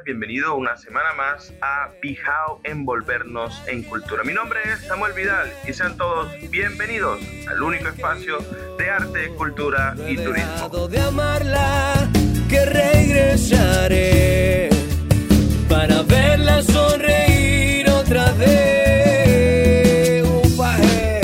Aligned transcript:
tardes, 0.00 0.04
bienvenido 0.04 0.54
una 0.56 0.76
semana 0.76 1.12
más 1.14 1.52
a 1.60 1.90
Pijao 2.00 2.60
Envolvernos 2.64 3.62
en 3.66 3.82
Cultura. 3.82 4.22
Mi 4.24 4.32
nombre 4.32 4.60
es 4.64 4.86
Samuel 4.86 5.12
Vidal 5.12 5.52
y 5.66 5.72
sean 5.72 5.96
todos 5.96 6.32
bienvenidos 6.50 7.20
al 7.48 7.62
único 7.62 7.88
espacio 7.88 8.38
de 8.78 8.90
arte, 8.90 9.28
cultura 9.36 9.94
y 10.08 10.16
turismo. 10.16 10.88
de 10.88 11.00
amarla, 11.00 12.08
que 12.48 12.64
regresaré 12.66 13.90
para 15.68 16.02
verla 16.02 16.62
sonreír 16.62 17.88
otra 17.88 18.32
vez. 18.32 20.22
Upaje. 20.24 21.20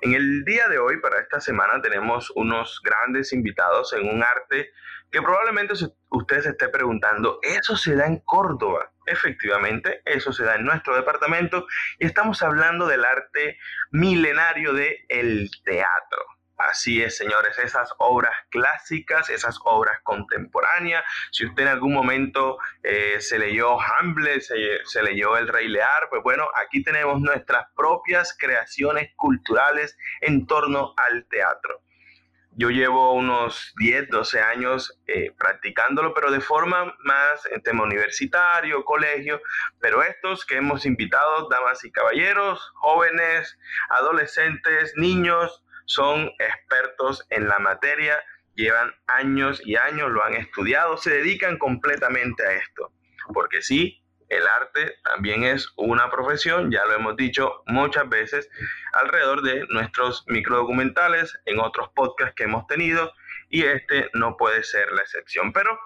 En 0.00 0.14
el 0.14 0.44
día 0.44 0.68
de 0.68 0.78
hoy, 0.78 1.00
para 1.00 1.20
esta 1.20 1.40
semana, 1.40 1.80
tenemos 1.82 2.30
unos 2.34 2.80
grandes 2.82 3.32
invitados 3.32 3.92
en 3.92 4.08
un 4.08 4.22
arte 4.22 4.72
que 5.10 5.22
probablemente 5.22 5.74
usted 6.10 6.42
se 6.42 6.50
esté 6.50 6.68
preguntando, 6.68 7.38
¿eso 7.42 7.76
se 7.76 7.94
da 7.94 8.06
en 8.06 8.18
Córdoba? 8.20 8.90
Efectivamente, 9.06 10.02
eso 10.04 10.32
se 10.32 10.44
da 10.44 10.56
en 10.56 10.64
nuestro 10.64 10.96
departamento 10.96 11.66
y 11.98 12.06
estamos 12.06 12.42
hablando 12.42 12.86
del 12.86 13.04
arte 13.04 13.58
milenario 13.92 14.72
del 14.72 14.96
el 15.08 15.50
teatro. 15.64 16.36
Así 16.58 17.02
es, 17.02 17.18
señores, 17.18 17.58
esas 17.58 17.92
obras 17.98 18.34
clásicas, 18.48 19.28
esas 19.28 19.58
obras 19.64 20.00
contemporáneas. 20.02 21.04
Si 21.30 21.44
usted 21.44 21.64
en 21.64 21.68
algún 21.68 21.92
momento 21.92 22.58
eh, 22.82 23.20
se 23.20 23.38
leyó 23.38 23.78
Hamlet, 23.78 24.40
se, 24.40 24.84
se, 24.84 25.02
leyó 25.02 25.36
El 25.36 25.48
Rey 25.48 25.68
Lear, 25.68 26.08
pues 26.08 26.22
bueno, 26.22 26.46
aquí 26.54 26.82
tenemos 26.82 27.20
nuestras 27.20 27.66
propias 27.76 28.34
creaciones 28.38 29.12
culturales 29.16 29.98
en 30.22 30.46
torno 30.46 30.94
al 30.96 31.26
teatro. 31.26 31.82
Yo 32.58 32.70
llevo 32.70 33.12
unos 33.12 33.74
10, 33.76 34.08
12 34.08 34.40
años 34.40 34.98
eh, 35.06 35.30
practicándolo, 35.36 36.14
pero 36.14 36.30
de 36.30 36.40
forma 36.40 36.96
más 37.04 37.44
en 37.50 37.62
tema 37.62 37.82
universitario, 37.82 38.82
colegio. 38.82 39.42
Pero 39.78 40.02
estos 40.02 40.46
que 40.46 40.56
hemos 40.56 40.86
invitado, 40.86 41.48
damas 41.50 41.84
y 41.84 41.90
caballeros, 41.92 42.72
jóvenes, 42.76 43.58
adolescentes, 43.90 44.94
niños, 44.96 45.66
son 45.84 46.32
expertos 46.38 47.26
en 47.28 47.46
la 47.46 47.58
materia, 47.58 48.24
llevan 48.54 48.94
años 49.06 49.60
y 49.62 49.76
años, 49.76 50.10
lo 50.10 50.24
han 50.24 50.32
estudiado, 50.32 50.96
se 50.96 51.10
dedican 51.10 51.58
completamente 51.58 52.42
a 52.42 52.52
esto. 52.52 52.90
Porque 53.34 53.60
sí, 53.60 54.02
el 54.28 54.46
arte 54.46 54.98
también 55.04 55.44
es 55.44 55.72
una 55.76 56.10
profesión, 56.10 56.70
ya 56.70 56.84
lo 56.86 56.94
hemos 56.94 57.16
dicho 57.16 57.62
muchas 57.66 58.08
veces 58.08 58.48
alrededor 58.92 59.42
de 59.42 59.66
nuestros 59.68 60.24
microdocumentales, 60.26 61.38
en 61.44 61.60
otros 61.60 61.90
podcasts 61.94 62.34
que 62.34 62.44
hemos 62.44 62.66
tenido, 62.66 63.12
y 63.48 63.64
este 63.64 64.10
no 64.14 64.36
puede 64.36 64.64
ser 64.64 64.90
la 64.92 65.02
excepción. 65.02 65.52
Pero 65.52 65.78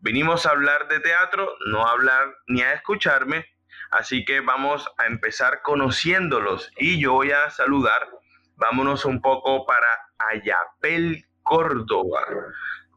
vinimos 0.00 0.46
a 0.46 0.50
hablar 0.50 0.88
de 0.88 1.00
teatro, 1.00 1.56
no 1.66 1.86
a 1.86 1.92
hablar 1.92 2.36
ni 2.48 2.62
a 2.62 2.72
escucharme, 2.72 3.46
así 3.90 4.24
que 4.24 4.40
vamos 4.40 4.88
a 4.98 5.06
empezar 5.06 5.62
conociéndolos 5.62 6.72
y 6.76 7.00
yo 7.00 7.12
voy 7.12 7.30
a 7.30 7.50
saludar, 7.50 8.08
vámonos 8.56 9.04
un 9.04 9.20
poco 9.20 9.64
para 9.66 9.88
Ayapel, 10.18 11.24
Córdoba. 11.42 12.26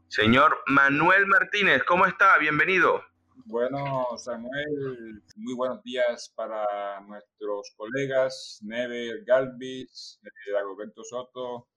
Señor 0.08 0.62
Manuel 0.66 1.26
Martínez, 1.26 1.82
¿cómo 1.84 2.06
está? 2.06 2.38
Bienvenido. 2.38 3.04
Bueno, 3.46 4.06
Samuel, 4.16 5.22
muy 5.36 5.54
buenos 5.54 5.82
días 5.82 6.32
para 6.34 7.00
nuestros 7.02 7.74
colegas 7.76 8.58
Never 8.62 9.22
Galvis, 9.22 10.18
eh, 10.24 10.52
Dagoberto 10.52 11.04
Soto, 11.04 11.68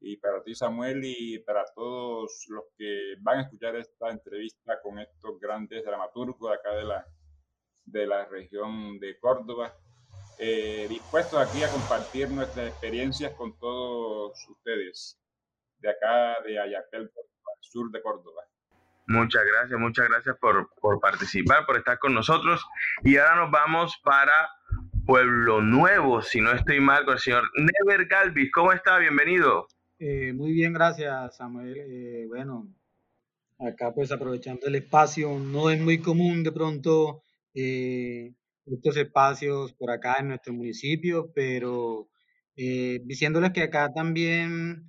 y 0.00 0.16
para 0.16 0.42
ti, 0.42 0.54
Samuel, 0.54 1.02
y 1.04 1.40
para 1.40 1.66
todos 1.74 2.46
los 2.48 2.64
que 2.78 3.16
van 3.20 3.40
a 3.40 3.42
escuchar 3.42 3.76
esta 3.76 4.10
entrevista 4.10 4.80
con 4.82 4.98
estos 4.98 5.38
grandes 5.38 5.84
dramaturgos 5.84 6.50
de 6.50 6.56
acá 6.56 6.74
de 6.74 6.84
la, 6.84 7.06
de 7.84 8.06
la 8.06 8.24
región 8.24 8.98
de 8.98 9.18
Córdoba. 9.18 9.76
Eh, 10.38 10.86
dispuestos 10.88 11.38
aquí 11.38 11.62
a 11.62 11.70
compartir 11.70 12.30
nuestras 12.30 12.68
experiencias 12.68 13.34
con 13.34 13.58
todos 13.58 14.38
ustedes 14.48 15.20
de 15.80 15.90
acá 15.90 16.42
de 16.42 16.58
Ayapel, 16.58 17.12
sur 17.60 17.90
de 17.90 18.00
Córdoba. 18.00 18.42
Muchas 19.06 19.42
gracias, 19.44 19.78
muchas 19.78 20.08
gracias 20.08 20.36
por, 20.38 20.70
participar, 21.00 21.66
por 21.66 21.76
estar 21.76 21.98
con 21.98 22.14
nosotros. 22.14 22.64
Y 23.02 23.18
ahora 23.18 23.36
nos 23.36 23.50
vamos 23.50 24.00
para 24.02 24.32
Pueblo 25.04 25.60
Nuevo, 25.60 26.22
si 26.22 26.40
no 26.40 26.52
estoy 26.52 26.80
mal, 26.80 27.04
con 27.04 27.14
el 27.14 27.20
señor 27.20 27.42
Never 27.54 28.06
Galvis. 28.06 28.50
¿Cómo 28.50 28.72
está? 28.72 28.98
Bienvenido. 28.98 29.68
Eh, 29.98 30.32
muy 30.32 30.52
bien, 30.52 30.72
gracias, 30.72 31.36
Samuel. 31.36 31.76
Eh, 31.76 32.24
bueno, 32.28 32.74
acá 33.58 33.92
pues 33.94 34.10
aprovechando 34.10 34.66
el 34.66 34.76
espacio, 34.76 35.38
no 35.38 35.68
es 35.68 35.78
muy 35.78 35.98
común 35.98 36.42
de 36.42 36.52
pronto 36.52 37.24
eh, 37.52 38.32
estos 38.64 38.96
espacios 38.96 39.74
por 39.74 39.90
acá 39.90 40.16
en 40.20 40.28
nuestro 40.28 40.54
municipio, 40.54 41.30
pero 41.34 42.08
diciéndoles 42.56 43.50
que 43.50 43.64
acá 43.64 43.92
también 43.92 44.88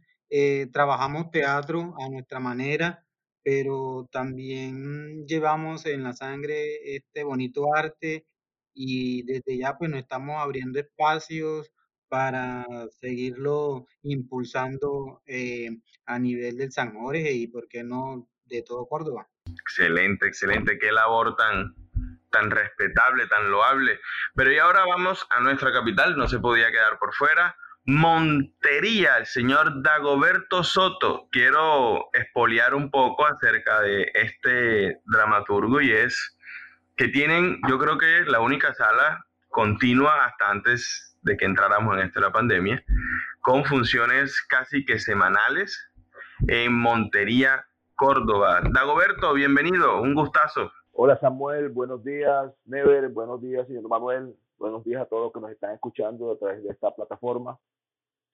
trabajamos 0.72 1.31
teatro 1.31 1.96
a 2.00 2.08
nuestra 2.09 2.40
manera 2.40 3.05
pero 3.45 4.09
también 4.11 5.28
llevamos 5.28 5.85
en 5.85 6.01
la 6.01 6.13
sangre 6.13 6.95
este 6.95 7.23
bonito 7.23 7.75
arte 7.75 8.25
y 8.73 9.22
desde 9.22 9.59
ya 9.59 9.78
pues 9.78 9.91
nos 9.91 10.00
estamos 10.00 10.41
abriendo 10.41 10.79
espacios 10.79 11.72
para 12.09 12.66
seguirlo 12.89 13.85
impulsando 14.01 15.22
eh, 15.28 15.69
a 16.07 16.17
nivel 16.17 16.57
del 16.57 16.72
San 16.72 16.95
Jorge 16.95 17.33
y 17.33 17.45
por 17.45 17.67
qué 17.67 17.83
no 17.83 18.28
de 18.45 18.63
todo 18.63 18.88
Córdoba. 18.88 19.28
Excelente, 19.47 20.25
excelente, 20.25 20.79
qué 20.79 20.91
labor 20.91 21.35
tan, 21.35 21.75
tan 22.31 22.50
respetable, 22.50 23.27
tan 23.27 23.51
loable. 23.51 24.00
Pero 24.33 24.51
y 24.51 24.57
ahora 24.57 24.85
vamos 24.88 25.27
a 25.29 25.39
nuestra 25.39 25.72
capital, 25.72 26.17
no 26.17 26.27
se 26.27 26.39
podía 26.39 26.72
quedar 26.72 26.97
por 26.97 27.13
fuera. 27.13 27.56
Montería, 27.88 29.18
el 29.19 29.28
señor 29.28 29.84
Dagoberto 29.84 30.63
Soto. 30.63 31.28
Quiero 31.31 32.09
espoliar 32.13 32.73
un 32.73 32.90
poco 32.90 33.28
acerca 33.28 33.79
de 33.81 34.12
este 34.16 35.01
dramaturgo 35.06 35.79
y 35.81 35.91
es 35.91 36.35
que 36.95 37.09
tienen, 37.09 37.59
yo 37.69 37.78
creo 37.78 38.00
que 38.00 38.24
la 38.25 38.40
única 38.40 38.74
sala 38.74 39.28
continua 39.50 40.25
hasta 40.25 40.50
antes 40.50 41.16
de 41.22 41.38
que 41.38 41.45
entráramos 41.45 41.95
en 41.95 42.07
esto 42.07 42.19
de 42.19 42.25
la 42.25 42.31
pandemia, 42.31 42.84
con 43.41 43.63
funciones 43.66 44.41
casi 44.41 44.84
que 44.84 44.97
semanales 44.97 45.91
en 46.47 46.74
Montería, 46.74 47.68
Córdoba. 47.94 48.62
Dagoberto, 48.72 49.34
bienvenido, 49.35 50.01
un 50.01 50.16
gustazo. 50.16 50.72
Hola 50.91 51.19
Samuel, 51.19 51.69
buenos 51.69 52.03
días. 52.03 52.51
Never, 52.66 53.09
buenos 53.09 53.41
días, 53.44 53.68
señor 53.68 53.88
Manuel. 53.88 54.35
Buenos 54.66 54.84
días 54.84 55.03
a 55.03 55.06
todos 55.06 55.26
los 55.26 55.31
que 55.31 55.42
nos 55.42 55.52
están 55.52 55.76
escuchando 55.76 56.31
a 56.31 56.40
través 56.40 56.64
de 56.64 56.72
esta 56.72 56.90
plataforma 56.90 57.59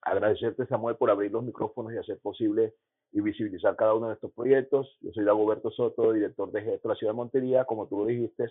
agradecerte, 0.01 0.65
Samuel, 0.65 0.95
por 0.95 1.09
abrir 1.09 1.29
los 1.29 1.43
micrófonos 1.43 1.91
y 1.91 1.97
hacer 1.97 2.19
posible 2.19 2.73
y 3.11 3.19
visibilizar 3.19 3.75
cada 3.75 3.95
uno 3.95 4.07
de 4.07 4.13
estos 4.13 4.31
proyectos. 4.31 4.97
Yo 5.01 5.11
soy 5.11 5.25
Dagoberto 5.25 5.69
Soto, 5.71 6.13
director 6.13 6.49
de 6.53 6.61
gesto 6.61 6.87
de 6.87 6.93
la 6.93 6.97
ciudad 6.97 7.11
de 7.11 7.17
Montería. 7.17 7.65
Como 7.65 7.85
tú 7.87 7.97
lo 7.97 8.05
dijiste, 8.05 8.49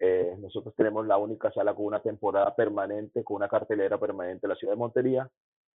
eh, 0.00 0.36
nosotros 0.38 0.74
tenemos 0.76 1.06
la 1.06 1.16
única 1.16 1.50
sala 1.50 1.74
con 1.74 1.86
una 1.86 2.02
temporada 2.02 2.54
permanente, 2.54 3.24
con 3.24 3.36
una 3.36 3.48
cartelera 3.48 3.98
permanente 3.98 4.44
en 4.44 4.50
la 4.50 4.56
ciudad 4.56 4.74
de 4.74 4.78
Montería, 4.80 5.30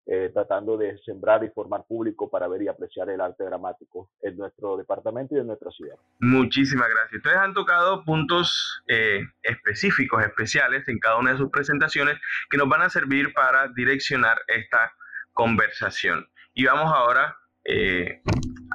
eh, 0.05 0.31
tratando 0.33 0.77
de 0.77 0.97
sembrar 0.99 1.43
y 1.43 1.49
formar 1.49 1.83
público 1.87 2.29
para 2.29 2.47
ver 2.47 2.63
y 2.63 2.67
apreciar 2.67 3.09
el 3.09 3.21
arte 3.21 3.43
dramático 3.43 4.09
en 4.21 4.37
nuestro 4.37 4.77
departamento 4.77 5.35
y 5.35 5.39
en 5.39 5.47
nuestra 5.47 5.71
ciudad. 5.71 5.95
Muchísimas 6.19 6.89
gracias. 6.89 7.17
Ustedes 7.17 7.37
han 7.37 7.53
tocado 7.53 8.03
puntos 8.03 8.81
eh, 8.87 9.21
específicos, 9.43 10.23
especiales 10.23 10.87
en 10.87 10.99
cada 10.99 11.17
una 11.17 11.31
de 11.31 11.37
sus 11.37 11.49
presentaciones 11.51 12.17
que 12.49 12.57
nos 12.57 12.67
van 12.67 12.81
a 12.81 12.89
servir 12.89 13.33
para 13.33 13.67
direccionar 13.75 14.39
esta 14.47 14.93
conversación. 15.33 16.27
Y 16.53 16.65
vamos 16.65 16.91
ahora 16.93 17.37
eh, 17.63 18.21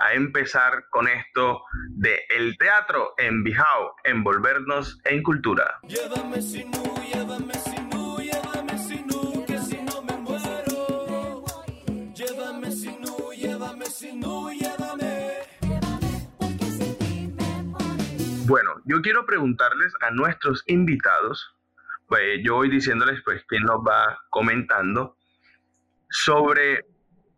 a 0.00 0.14
empezar 0.14 0.84
con 0.90 1.08
esto 1.08 1.62
de 1.90 2.20
el 2.28 2.56
teatro 2.58 3.14
en 3.18 3.42
Bijao, 3.42 3.96
envolvernos 4.04 5.00
en 5.04 5.22
cultura. 5.22 5.80
Llévame 5.82 6.40
llévame 6.40 7.12
llévame 7.12 7.83
yo 18.84 19.02
quiero 19.02 19.26
preguntarles 19.26 19.92
a 20.00 20.10
nuestros 20.10 20.62
invitados, 20.66 21.54
pues 22.06 22.40
yo 22.42 22.56
voy 22.56 22.68
diciéndoles 22.68 23.22
pues 23.22 23.44
quién 23.48 23.62
nos 23.64 23.80
va 23.80 24.22
comentando 24.30 25.16
sobre 26.10 26.84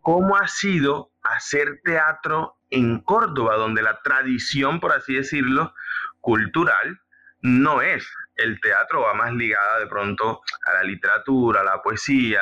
cómo 0.01 0.37
ha 0.37 0.47
sido 0.47 1.11
hacer 1.23 1.81
teatro 1.83 2.57
en 2.69 2.99
Córdoba, 2.99 3.55
donde 3.55 3.81
la 3.81 4.01
tradición, 4.01 4.79
por 4.79 4.91
así 4.91 5.15
decirlo, 5.15 5.73
cultural 6.21 7.01
no 7.41 7.81
es. 7.81 8.09
El 8.35 8.59
teatro 8.59 9.01
va 9.01 9.13
más 9.13 9.33
ligada 9.33 9.79
de 9.79 9.87
pronto 9.87 10.41
a 10.65 10.73
la 10.73 10.83
literatura, 10.83 11.61
a 11.61 11.63
la 11.63 11.81
poesía, 11.81 12.41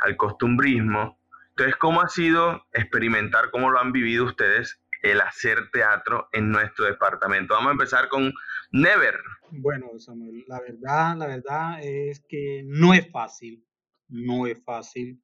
al 0.00 0.16
costumbrismo. 0.16 1.18
Entonces, 1.50 1.76
¿cómo 1.76 2.02
ha 2.02 2.08
sido 2.08 2.66
experimentar, 2.72 3.50
cómo 3.50 3.70
lo 3.70 3.78
han 3.78 3.92
vivido 3.92 4.24
ustedes 4.24 4.79
el 5.02 5.20
hacer 5.20 5.70
teatro 5.72 6.28
en 6.32 6.50
nuestro 6.50 6.86
departamento. 6.86 7.54
Vamos 7.54 7.70
a 7.70 7.72
empezar 7.72 8.08
con 8.08 8.32
Never. 8.72 9.14
Bueno, 9.50 9.98
Samuel, 9.98 10.44
la 10.46 10.60
verdad, 10.60 11.16
la 11.16 11.26
verdad 11.26 11.80
es 11.82 12.20
que 12.28 12.62
no 12.64 12.94
es 12.94 13.10
fácil, 13.10 13.66
no 14.08 14.46
es 14.46 14.62
fácil. 14.64 15.22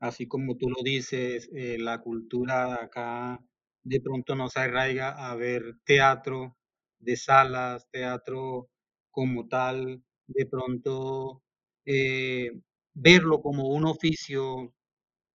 Así 0.00 0.26
como 0.26 0.56
tú 0.56 0.68
lo 0.68 0.82
dices, 0.82 1.48
eh, 1.54 1.76
la 1.78 2.00
cultura 2.00 2.66
de 2.66 2.74
acá 2.74 3.40
de 3.84 4.00
pronto 4.00 4.34
no 4.34 4.48
se 4.48 4.60
arraiga 4.60 5.30
a 5.30 5.34
ver 5.36 5.76
teatro 5.84 6.56
de 6.98 7.16
salas, 7.16 7.88
teatro 7.90 8.68
como 9.10 9.48
tal, 9.48 10.02
de 10.26 10.46
pronto 10.46 11.42
eh, 11.84 12.50
verlo 12.94 13.40
como 13.40 13.68
un 13.68 13.84
oficio 13.84 14.74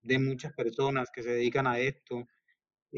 de 0.03 0.19
muchas 0.19 0.53
personas 0.53 1.11
que 1.13 1.23
se 1.23 1.31
dedican 1.31 1.67
a 1.67 1.79
esto. 1.79 2.27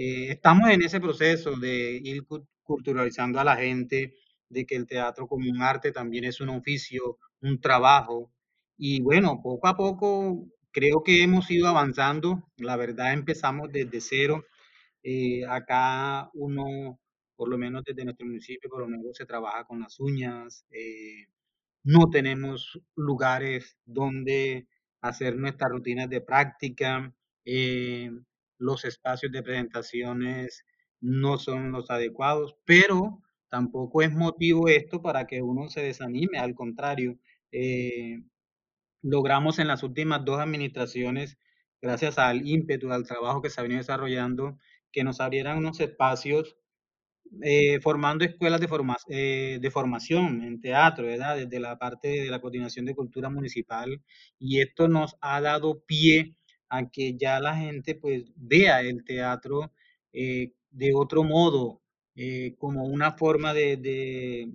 Eh, 0.01 0.31
estamos 0.31 0.71
en 0.71 0.83
ese 0.83 1.01
proceso 1.01 1.57
de 1.57 2.01
ir 2.05 2.25
culturalizando 2.63 3.41
a 3.41 3.45
la 3.45 3.57
gente, 3.57 4.15
de 4.49 4.65
que 4.65 4.77
el 4.77 4.87
teatro 4.87 5.27
como 5.27 5.51
un 5.51 5.61
arte 5.61 5.91
también 5.91 6.23
es 6.25 6.41
un 6.41 6.51
oficio, 6.51 7.19
un 7.41 7.61
trabajo. 7.61 8.33
Y 8.77 9.01
bueno, 9.01 9.41
poco 9.43 9.67
a 9.67 9.77
poco 9.77 10.47
creo 10.71 11.03
que 11.05 11.23
hemos 11.25 11.51
ido 11.51 11.67
avanzando. 11.67 12.45
La 12.59 12.77
verdad 12.77 13.13
empezamos 13.13 13.73
desde 13.73 14.01
cero. 14.01 14.45
Eh, 15.03 15.45
acá 15.49 16.31
uno, 16.35 17.01
por 17.37 17.49
lo 17.49 17.59
menos 17.59 17.83
desde 17.85 18.05
nuestro 18.05 18.27
municipio, 18.27 18.71
por 18.71 18.81
lo 18.83 18.89
menos 18.89 19.17
se 19.17 19.27
trabaja 19.27 19.65
con 19.65 19.81
las 19.81 19.99
uñas. 20.01 20.65
Eh, 20.71 21.27
no 21.85 22.11
tenemos 22.11 22.81
lugares 22.97 23.77
donde 23.87 24.69
hacer 25.03 25.37
nuestras 25.37 25.71
rutinas 25.73 26.09
de 26.11 26.21
práctica. 26.21 27.15
Eh, 27.45 28.11
los 28.59 28.85
espacios 28.85 29.33
de 29.33 29.43
presentaciones 29.43 30.65
no 31.01 31.39
son 31.39 31.73
los 31.73 31.91
adecuados, 31.91 32.57
pero 32.65 33.23
tampoco 33.49 34.03
es 34.03 34.13
motivo 34.13 34.69
esto 34.69 35.01
para 35.03 35.27
que 35.27 35.43
uno 35.43 35.69
se 35.69 35.83
desanime, 35.83 36.39
al 36.39 36.55
contrario, 36.55 37.19
eh, 37.53 38.21
logramos 39.03 39.59
en 39.59 39.69
las 39.69 39.83
últimas 39.83 40.25
dos 40.25 40.41
administraciones, 40.41 41.39
gracias 41.81 42.19
al 42.19 42.47
ímpetu, 42.47 42.93
al 42.93 43.07
trabajo 43.07 43.43
que 43.43 43.51
se 43.51 43.61
ha 43.61 43.63
venido 43.63 43.79
desarrollando, 43.81 44.59
que 44.93 45.05
nos 45.05 45.21
abrieran 45.21 45.59
unos 45.59 45.81
espacios 45.81 46.57
eh, 47.43 47.79
formando 47.81 48.25
escuelas 48.25 48.61
de, 48.61 48.69
forma, 48.69 48.97
eh, 49.09 49.59
de 49.61 49.71
formación 49.71 50.43
en 50.43 50.61
teatro, 50.61 51.05
¿verdad? 51.05 51.37
Desde 51.37 51.61
la 51.61 51.79
parte 51.79 52.09
de 52.09 52.31
la 52.31 52.41
coordinación 52.41 52.87
de 52.87 52.95
cultura 52.95 53.29
municipal 53.29 54.03
y 54.39 54.61
esto 54.61 54.89
nos 54.89 55.17
ha 55.21 55.41
dado 55.41 55.83
pie 55.85 56.37
a 56.69 56.89
que 56.91 57.17
ya 57.17 57.41
la 57.41 57.57
gente 57.57 57.95
pues 57.95 58.33
vea 58.37 58.81
el 58.81 59.05
teatro 59.05 59.73
eh, 60.13 60.53
de 60.71 60.93
otro 60.95 61.25
modo, 61.25 61.81
como 62.59 62.85
una 62.85 63.13
forma 63.13 63.55
de, 63.55 64.51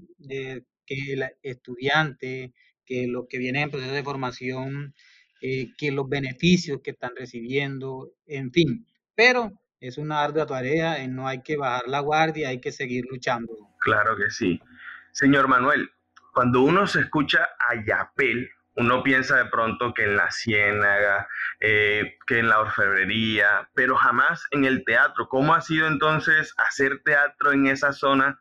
que 0.85 1.13
el 1.13 1.23
estudiante, 1.41 2.53
que 2.85 3.07
los 3.07 3.25
que 3.29 3.37
vienen 3.37 3.63
en 3.63 3.71
proceso 3.71 3.93
de 3.93 4.03
formación, 4.03 4.93
que 5.39 5.91
los 5.91 6.09
beneficios 6.09 6.81
que 6.83 6.91
están 6.91 7.15
recibiendo, 7.15 8.11
en 8.25 8.51
fin, 8.51 8.85
pero 9.15 9.53
es 9.79 9.97
una 9.97 10.23
ardua 10.23 10.45
tarea, 10.45 11.03
y 11.03 11.07
no 11.07 11.27
hay 11.27 11.41
que 11.41 11.57
bajar 11.57 11.87
la 11.87 11.99
guardia, 11.99 12.49
hay 12.49 12.61
que 12.61 12.71
seguir 12.71 13.05
luchando. 13.09 13.53
Claro 13.79 14.15
que 14.15 14.29
sí. 14.29 14.59
Señor 15.11 15.47
Manuel, 15.47 15.89
cuando 16.33 16.63
uno 16.63 16.87
se 16.87 17.01
escucha 17.01 17.49
a 17.59 17.75
Yapel, 17.85 18.49
uno 18.75 19.03
piensa 19.03 19.37
de 19.37 19.45
pronto 19.45 19.93
que 19.93 20.03
en 20.03 20.15
la 20.15 20.31
ciénaga, 20.31 21.27
eh, 21.59 22.17
que 22.25 22.39
en 22.39 22.49
la 22.49 22.59
orfebrería, 22.59 23.69
pero 23.73 23.95
jamás 23.95 24.43
en 24.51 24.65
el 24.65 24.83
teatro. 24.83 25.27
¿Cómo 25.29 25.53
ha 25.53 25.61
sido 25.61 25.87
entonces 25.87 26.53
hacer 26.57 27.01
teatro 27.03 27.51
en 27.51 27.67
esa 27.67 27.93
zona 27.93 28.39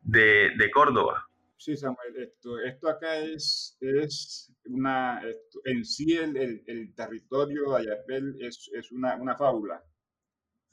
de, 0.00 0.50
de 0.56 0.70
Córdoba? 0.70 1.28
Sí, 1.56 1.76
Samuel, 1.76 2.16
esto, 2.16 2.58
esto 2.60 2.88
acá 2.88 3.16
es, 3.16 3.78
es 3.80 4.52
una, 4.66 5.22
en 5.64 5.84
sí 5.84 6.16
el, 6.16 6.36
el, 6.36 6.62
el, 6.66 6.94
territorio 6.94 7.70
de 7.70 7.80
Ayapel 7.80 8.36
es, 8.40 8.70
es 8.74 8.92
una, 8.92 9.16
una 9.16 9.34
fábula 9.34 9.82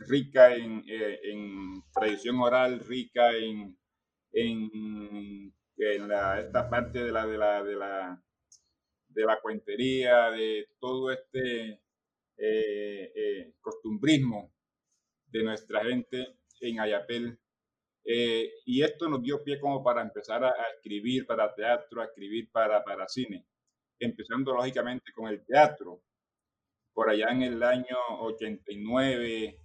rica 0.07 0.53
en, 0.53 0.83
eh, 0.87 1.19
en 1.23 1.83
tradición 1.93 2.39
oral, 2.39 2.79
rica 2.79 3.31
en, 3.33 3.77
en, 4.33 5.53
en 5.77 6.07
la, 6.07 6.39
esta 6.39 6.69
parte 6.69 7.03
de 7.03 7.11
la, 7.11 7.25
de, 7.25 7.37
la, 7.37 7.63
de, 7.63 7.75
la, 7.75 8.23
de 9.13 9.25
la 9.25 9.39
cuentería, 9.39 10.31
de 10.31 10.69
todo 10.79 11.11
este 11.11 11.81
eh, 12.37 13.11
eh, 13.15 13.53
costumbrismo 13.61 14.53
de 15.27 15.43
nuestra 15.43 15.83
gente 15.83 16.37
en 16.59 16.79
Ayapel. 16.79 17.37
y 18.65 18.81
esto 18.81 19.07
nos 19.07 19.21
dio 19.21 19.43
pie 19.43 19.59
como 19.59 19.83
para 19.83 20.01
empezar 20.01 20.43
a, 20.43 20.53
escribir 20.75 21.25
para 21.25 21.53
teatro, 21.53 22.01
a 22.01 22.05
escribir 22.05 22.49
para, 22.51 22.83
para 22.83 23.07
cine, 23.07 23.45
empezando 23.99 24.53
lógicamente 24.53 25.11
con 25.13 25.29
el 25.29 25.45
teatro. 25.45 26.01
Por 26.93 27.09
allá 27.09 27.27
en 27.29 27.43
el 27.43 27.63
año 27.63 27.97
89, 28.19 29.61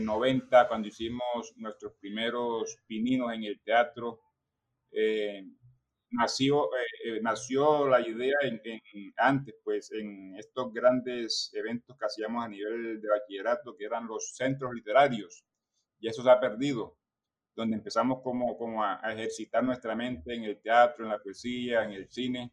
90, 0.00 0.62
eh, 0.62 0.68
cuando 0.68 0.88
hicimos 0.88 1.52
nuestros 1.56 1.92
primeros 1.94 2.76
pininos 2.86 3.32
en 3.32 3.44
el 3.44 3.60
teatro, 3.60 4.20
eh, 4.92 5.44
nació, 6.10 6.70
eh, 7.04 7.20
nació 7.22 7.86
la 7.88 8.00
idea 8.00 8.36
antes, 9.16 9.54
pues 9.64 9.92
en 9.92 10.36
estos 10.36 10.72
grandes 10.72 11.50
eventos 11.54 11.96
que 11.98 12.06
hacíamos 12.06 12.44
a 12.44 12.48
nivel 12.48 13.00
de 13.00 13.08
bachillerato, 13.08 13.76
que 13.76 13.84
eran 13.84 14.06
los 14.06 14.34
centros 14.34 14.72
literarios, 14.74 15.44
y 16.00 16.08
eso 16.08 16.22
se 16.22 16.30
ha 16.30 16.40
perdido, 16.40 16.96
donde 17.56 17.76
empezamos 17.76 18.22
como, 18.22 18.56
como 18.58 18.82
a, 18.84 19.00
a 19.06 19.12
ejercitar 19.14 19.64
nuestra 19.64 19.94
mente 19.96 20.34
en 20.34 20.44
el 20.44 20.60
teatro, 20.60 21.04
en 21.04 21.10
la 21.12 21.18
poesía, 21.18 21.84
en 21.84 21.92
el 21.92 22.08
cine, 22.10 22.52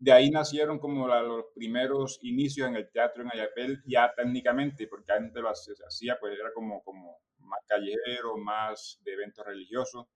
de 0.00 0.12
ahí 0.12 0.30
nacieron 0.30 0.78
como 0.78 1.06
los 1.06 1.44
primeros 1.54 2.18
inicios 2.22 2.66
en 2.68 2.76
el 2.76 2.90
teatro 2.90 3.22
en 3.22 3.30
Ayapel, 3.32 3.82
ya 3.86 4.10
técnicamente, 4.16 4.86
porque 4.86 5.12
antes 5.12 5.42
lo 5.42 5.50
hacía, 5.50 6.18
pues 6.18 6.38
era 6.38 6.52
como, 6.54 6.82
como 6.82 7.18
más 7.40 7.60
callejero, 7.68 8.38
más 8.38 8.98
de 9.04 9.12
eventos 9.12 9.44
religiosos, 9.44 10.06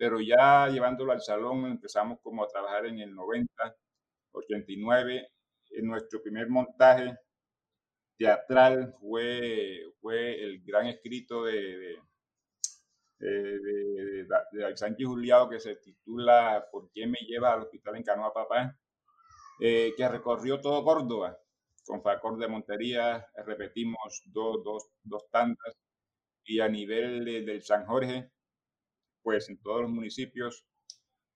pero 0.00 0.18
ya 0.18 0.66
llevándolo 0.68 1.12
al 1.12 1.20
salón 1.20 1.66
empezamos 1.66 2.20
como 2.22 2.42
a 2.42 2.48
trabajar 2.48 2.86
en 2.86 3.00
el 3.00 3.14
90, 3.14 3.52
89, 4.32 5.28
en 5.72 5.86
nuestro 5.86 6.22
primer 6.22 6.48
montaje 6.48 7.18
teatral 8.16 8.94
fue, 8.98 9.82
fue 10.00 10.42
el 10.42 10.64
gran 10.64 10.86
escrito 10.86 11.44
de, 11.44 11.98
de, 13.18 13.58
de, 13.58 14.26
de, 14.52 14.76
Sánchez 14.78 15.06
Juliado 15.06 15.50
que 15.50 15.60
se 15.60 15.76
titula 15.76 16.66
¿Por 16.72 16.90
qué 16.92 17.06
me 17.06 17.18
lleva 17.28 17.52
al 17.52 17.64
hospital 17.64 17.96
en 17.96 18.02
Canoa 18.02 18.32
Papá? 18.32 18.74
Eh, 19.60 19.92
que 19.98 20.08
recorrió 20.08 20.62
todo 20.62 20.82
Córdoba, 20.82 21.38
con 21.84 22.02
Facor 22.02 22.38
de 22.38 22.48
Montería, 22.48 23.28
repetimos 23.44 24.22
dos, 24.24 24.64
dos, 24.64 24.90
dos 25.02 25.30
tandas, 25.30 25.76
y 26.42 26.60
a 26.60 26.70
nivel 26.70 27.22
de, 27.26 27.42
del 27.42 27.62
San 27.62 27.84
Jorge, 27.84 28.30
pues 29.22 29.48
en 29.48 29.58
todos 29.58 29.82
los 29.82 29.90
municipios. 29.90 30.64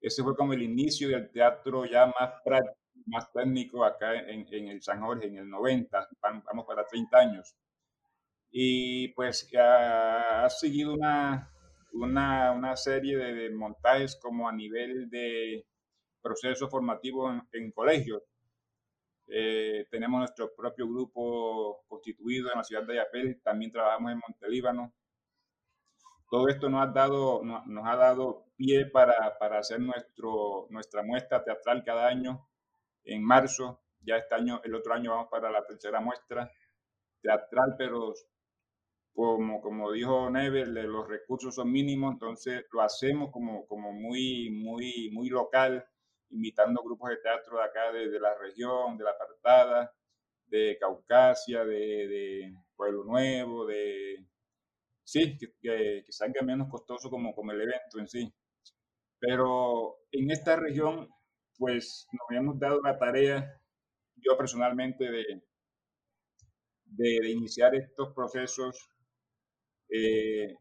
Ese 0.00 0.22
fue 0.22 0.36
como 0.36 0.52
el 0.52 0.62
inicio 0.62 1.08
del 1.08 1.30
teatro 1.30 1.84
ya 1.86 2.06
más 2.06 2.34
práctico, 2.44 2.78
más 3.06 3.32
técnico 3.32 3.84
acá 3.84 4.14
en, 4.14 4.46
en 4.50 4.68
el 4.68 4.82
San 4.82 5.00
Jorge, 5.00 5.26
en 5.26 5.38
el 5.38 5.48
90, 5.48 6.08
vamos 6.20 6.66
para 6.66 6.86
30 6.86 7.18
años. 7.18 7.54
Y 8.50 9.08
pues 9.08 9.48
ha, 9.56 10.44
ha 10.44 10.50
seguido 10.50 10.94
una, 10.94 11.50
una, 11.92 12.52
una 12.52 12.76
serie 12.76 13.16
de, 13.16 13.34
de 13.34 13.50
montajes 13.50 14.16
como 14.16 14.48
a 14.48 14.52
nivel 14.52 15.10
de, 15.10 15.66
proceso 16.24 16.68
formativo 16.68 17.30
en, 17.30 17.42
en 17.52 17.70
colegios. 17.70 18.22
Eh, 19.26 19.86
tenemos 19.90 20.18
nuestro 20.18 20.54
propio 20.54 20.88
grupo 20.88 21.84
constituido 21.86 22.50
en 22.50 22.58
la 22.58 22.64
ciudad 22.64 22.82
de 22.84 22.94
Ayapel, 22.94 23.40
también 23.42 23.70
trabajamos 23.70 24.12
en 24.12 24.20
Montelíbano. 24.26 24.92
Todo 26.34 26.48
esto 26.48 26.68
nos 26.68 26.82
ha 26.82 26.90
dado, 26.90 27.44
nos, 27.44 27.86
ha 27.86 27.94
dado 27.94 28.46
pie 28.56 28.86
para, 28.86 29.38
para, 29.38 29.60
hacer 29.60 29.78
nuestro, 29.78 30.66
nuestra 30.68 31.04
muestra 31.04 31.44
teatral 31.44 31.84
cada 31.84 32.08
año 32.08 32.48
en 33.04 33.22
marzo. 33.22 33.84
Ya 34.00 34.16
este 34.16 34.34
año, 34.34 34.60
el 34.64 34.74
otro 34.74 34.94
año 34.94 35.12
vamos 35.12 35.28
para 35.30 35.48
la 35.48 35.64
tercera 35.64 36.00
muestra 36.00 36.50
teatral, 37.22 37.76
pero 37.78 38.14
como, 39.12 39.60
como 39.60 39.92
dijo 39.92 40.28
Never, 40.28 40.66
los 40.66 41.06
recursos 41.06 41.54
son 41.54 41.70
mínimos, 41.70 42.14
entonces 42.14 42.64
lo 42.72 42.82
hacemos 42.82 43.30
como, 43.30 43.64
como 43.68 43.92
muy, 43.92 44.50
muy, 44.50 45.12
muy 45.12 45.28
local, 45.28 45.86
invitando 46.30 46.82
grupos 46.82 47.10
de 47.10 47.18
teatro 47.18 47.58
de 47.58 47.62
acá, 47.62 47.92
de, 47.92 48.10
de 48.10 48.18
la 48.18 48.34
región, 48.34 48.98
de 48.98 49.04
la 49.04 49.10
apartada, 49.10 49.94
de 50.46 50.76
Caucasia, 50.80 51.64
de, 51.64 52.08
de, 52.08 52.54
Pueblo 52.74 53.04
Nuevo, 53.04 53.66
de... 53.66 54.33
Sí, 55.04 55.36
que, 55.38 55.48
que, 55.60 56.02
que, 56.04 56.12
salga 56.12 56.42
menos 56.42 56.68
costoso 56.70 57.10
como, 57.10 57.34
como 57.34 57.52
el 57.52 57.60
evento 57.60 57.98
en 57.98 58.08
sí. 58.08 58.32
Pero 59.18 59.96
en 60.12 60.30
esta 60.30 60.56
región, 60.56 61.08
pues 61.58 62.06
nos 62.12 62.22
habíamos 62.28 62.58
dado 62.58 62.80
la 62.82 62.98
tarea, 62.98 63.60
yo 64.16 64.36
personalmente, 64.36 65.04
de, 65.10 65.42
de, 66.84 67.30
iniciar 67.30 67.74
estos 67.74 68.14
procesos 68.14 68.78
eh, 69.90 70.56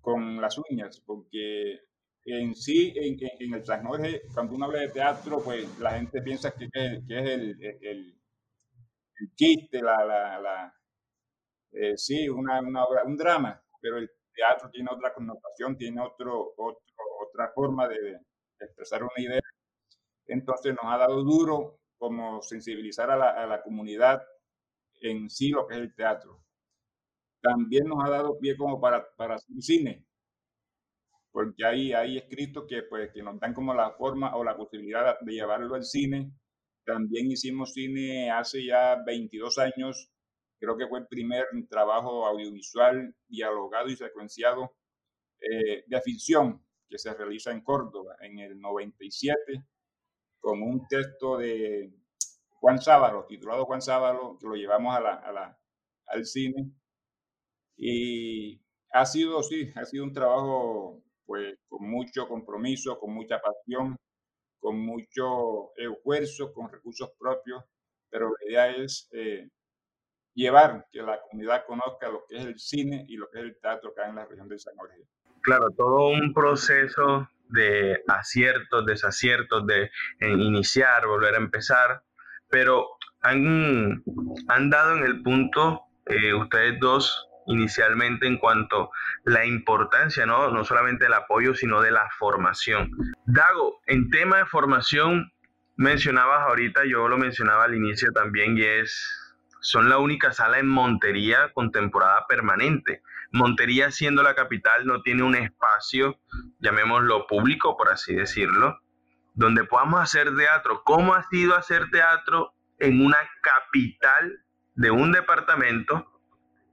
con 0.00 0.40
las 0.40 0.58
uñas, 0.58 1.00
porque 1.06 1.80
en 2.26 2.54
sí, 2.54 2.92
en, 2.96 3.54
el 3.54 3.64
San 3.64 3.84
Jorge, 3.84 4.22
cuando 4.32 4.54
uno 4.54 4.66
habla 4.66 4.80
de 4.80 4.88
teatro, 4.88 5.42
pues 5.42 5.78
la 5.78 5.92
gente 5.98 6.22
piensa 6.22 6.52
que, 6.52 6.68
que, 6.72 6.98
es 7.20 7.30
el, 7.30 7.62
el, 7.62 8.20
el, 9.20 9.34
chiste, 9.34 9.82
la, 9.82 10.04
la, 10.04 10.40
la 10.40 10.74
eh, 11.72 11.96
sí, 11.96 12.28
una, 12.28 12.60
una 12.60 12.84
un 13.04 13.16
drama, 13.16 13.63
pero 13.84 13.98
el 13.98 14.10
teatro 14.34 14.70
tiene 14.70 14.88
otra 14.90 15.12
connotación, 15.12 15.76
tiene 15.76 16.00
otro, 16.00 16.54
otro 16.56 16.80
otra 17.28 17.52
forma 17.54 17.86
de, 17.86 18.00
de, 18.00 18.18
expresar 18.60 19.02
una 19.02 19.12
idea. 19.18 19.42
Entonces 20.26 20.74
nos 20.74 20.86
ha 20.86 20.96
dado 20.96 21.22
duro 21.22 21.80
como 21.98 22.40
sensibilizar 22.40 23.10
a 23.10 23.16
la, 23.16 23.30
a 23.32 23.46
la 23.46 23.62
comunidad 23.62 24.22
en 25.02 25.28
sí 25.28 25.50
lo 25.50 25.66
que 25.66 25.74
es 25.74 25.80
el 25.80 25.94
teatro. 25.94 26.40
También 27.42 27.84
nos 27.86 28.02
ha 28.02 28.08
dado 28.08 28.38
pie 28.38 28.56
como 28.56 28.80
para, 28.80 29.06
para 29.16 29.34
hacer 29.34 29.54
cine, 29.60 30.06
porque 31.30 31.66
hay, 31.66 31.92
hay 31.92 32.16
escritos 32.16 32.64
que, 32.66 32.84
pues, 32.84 33.12
que 33.12 33.22
nos 33.22 33.38
dan 33.38 33.52
como 33.52 33.74
la 33.74 33.90
forma 33.90 34.34
o 34.34 34.42
la 34.42 34.56
posibilidad 34.56 35.20
de 35.20 35.32
llevarlo 35.32 35.74
al 35.74 35.84
cine. 35.84 36.32
También 36.86 37.30
hicimos 37.30 37.74
cine 37.74 38.30
hace 38.30 38.64
ya 38.64 38.96
22 39.04 39.58
años, 39.58 40.10
creo 40.64 40.76
que 40.76 40.88
fue 40.88 41.00
el 41.00 41.06
primer 41.06 41.46
trabajo 41.68 42.26
audiovisual 42.26 43.14
dialogado 43.28 43.88
y 43.88 43.96
secuenciado 43.96 44.74
eh, 45.40 45.84
de 45.86 46.00
ficción 46.00 46.64
que 46.88 46.98
se 46.98 47.12
realiza 47.14 47.52
en 47.52 47.62
Córdoba 47.62 48.16
en 48.20 48.38
el 48.38 48.58
97 48.60 49.64
con 50.40 50.62
un 50.62 50.86
texto 50.88 51.38
de 51.38 51.92
Juan 52.60 52.80
Sábalo, 52.80 53.26
titulado 53.26 53.64
Juan 53.66 53.82
Sábalo, 53.82 54.38
que 54.38 54.46
lo 54.46 54.54
llevamos 54.54 54.96
a 54.96 55.00
la, 55.00 55.14
a 55.14 55.32
la, 55.32 55.58
al 56.06 56.24
cine. 56.24 56.70
Y 57.76 58.60
ha 58.92 59.06
sido, 59.06 59.42
sí, 59.42 59.70
ha 59.74 59.84
sido 59.84 60.04
un 60.04 60.12
trabajo 60.12 61.02
pues 61.26 61.58
con 61.68 61.88
mucho 61.88 62.28
compromiso, 62.28 62.98
con 62.98 63.12
mucha 63.14 63.40
pasión, 63.40 63.96
con 64.60 64.78
mucho 64.78 65.74
esfuerzo, 65.76 66.52
con 66.52 66.70
recursos 66.70 67.10
propios, 67.18 67.64
pero 68.08 68.30
la 68.30 68.50
idea 68.50 68.70
es 68.82 69.08
eh, 69.12 69.48
llevar 70.34 70.86
que 70.92 71.02
la 71.02 71.20
comunidad 71.22 71.64
conozca 71.66 72.08
lo 72.08 72.24
que 72.28 72.36
es 72.36 72.44
el 72.44 72.58
cine 72.58 73.04
y 73.08 73.16
lo 73.16 73.30
que 73.30 73.38
es 73.38 73.44
el 73.44 73.56
teatro 73.60 73.90
acá 73.90 74.08
en 74.08 74.16
la 74.16 74.26
región 74.26 74.48
de 74.48 74.58
San 74.58 74.74
Jorge. 74.76 74.96
Claro, 75.42 75.68
todo 75.76 76.08
un 76.08 76.32
proceso 76.32 77.28
de 77.50 78.02
aciertos, 78.08 78.86
desaciertos, 78.86 79.66
de 79.66 79.90
iniciar, 80.20 81.06
volver 81.06 81.34
a 81.34 81.38
empezar, 81.38 82.02
pero 82.48 82.88
han, 83.20 84.02
han 84.48 84.70
dado 84.70 84.96
en 84.96 85.04
el 85.04 85.22
punto, 85.22 85.82
eh, 86.06 86.34
ustedes 86.34 86.78
dos, 86.80 87.28
inicialmente 87.46 88.26
en 88.26 88.38
cuanto 88.38 88.84
a 88.84 88.90
la 89.24 89.44
importancia, 89.44 90.26
¿no? 90.26 90.50
no 90.50 90.64
solamente 90.64 91.04
del 91.04 91.14
apoyo, 91.14 91.54
sino 91.54 91.80
de 91.80 91.90
la 91.90 92.08
formación. 92.18 92.90
Dago, 93.26 93.80
en 93.86 94.10
tema 94.10 94.38
de 94.38 94.46
formación, 94.46 95.32
mencionabas 95.76 96.42
ahorita, 96.48 96.82
yo 96.86 97.08
lo 97.08 97.18
mencionaba 97.18 97.64
al 97.64 97.74
inicio 97.74 98.12
también, 98.12 98.56
y 98.56 98.62
es, 98.62 99.23
son 99.64 99.88
la 99.88 99.98
única 99.98 100.32
sala 100.32 100.58
en 100.58 100.68
Montería 100.68 101.50
con 101.52 101.72
temporada 101.72 102.26
permanente. 102.28 103.02
Montería 103.32 103.90
siendo 103.90 104.22
la 104.22 104.34
capital 104.34 104.86
no 104.86 105.02
tiene 105.02 105.22
un 105.22 105.34
espacio, 105.34 106.20
llamémoslo 106.60 107.26
público, 107.26 107.76
por 107.76 107.88
así 107.88 108.14
decirlo, 108.14 108.78
donde 109.34 109.64
podamos 109.64 110.00
hacer 110.00 110.36
teatro. 110.36 110.82
¿Cómo 110.84 111.14
ha 111.14 111.22
sido 111.24 111.56
hacer 111.56 111.90
teatro 111.90 112.52
en 112.78 113.04
una 113.04 113.16
capital 113.42 114.44
de 114.74 114.90
un 114.90 115.12
departamento 115.12 116.06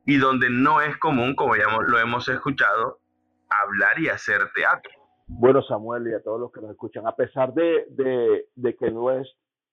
y 0.06 0.18
donde 0.18 0.50
no 0.50 0.82
es 0.82 0.98
común, 0.98 1.36
como 1.36 1.56
ya 1.56 1.66
lo 1.88 2.00
hemos 2.00 2.28
escuchado, 2.28 3.00
hablar 3.50 4.00
y 4.00 4.10
hacer 4.10 4.52
teatro. 4.54 4.92
Bueno, 5.28 5.62
Samuel, 5.62 6.08
y 6.08 6.14
a 6.14 6.22
todos 6.22 6.40
los 6.40 6.52
que 6.52 6.62
nos 6.62 6.72
escuchan, 6.72 7.08
a 7.08 7.16
pesar 7.16 7.54
de, 7.54 7.86
de, 8.56 8.76
que 8.76 8.92
no 8.92 9.12
es 9.12 9.28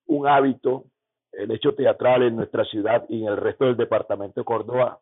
un 0.06 0.28
hábito 0.28 0.84
el 1.38 1.50
hecho 1.52 1.74
teatral 1.74 2.22
en 2.22 2.36
nuestra 2.36 2.64
ciudad 2.64 3.04
y 3.08 3.22
en 3.22 3.28
el 3.28 3.36
resto 3.36 3.64
del 3.64 3.76
departamento 3.76 4.40
de 4.40 4.44
Córdoba, 4.44 4.98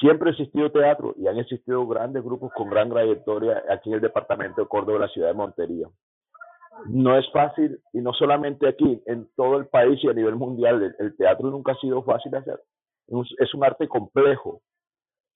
siempre 0.00 0.30
ha 0.30 0.32
existido 0.32 0.70
teatro 0.70 1.14
y 1.16 1.26
han 1.26 1.38
existido 1.38 1.86
grandes 1.86 2.22
grupos 2.22 2.52
con 2.54 2.70
gran 2.70 2.90
trayectoria 2.90 3.62
aquí 3.68 3.90
en 3.90 3.96
el 3.96 4.00
departamento 4.00 4.62
de 4.62 4.68
Córdoba, 4.68 5.00
la 5.00 5.08
ciudad 5.08 5.28
de 5.28 5.34
Montería. 5.34 5.88
No 6.86 7.16
es 7.18 7.30
fácil, 7.32 7.80
y 7.92 8.00
no 8.00 8.12
solamente 8.12 8.66
aquí, 8.66 9.02
en 9.06 9.28
todo 9.36 9.58
el 9.58 9.66
país 9.66 10.02
y 10.02 10.08
a 10.08 10.14
nivel 10.14 10.36
mundial, 10.36 10.94
el 10.98 11.16
teatro 11.16 11.50
nunca 11.50 11.72
ha 11.72 11.76
sido 11.76 12.02
fácil 12.02 12.32
de 12.32 12.38
hacer 12.38 12.60
es 13.38 13.54
un 13.54 13.64
arte 13.64 13.88
complejo, 13.88 14.62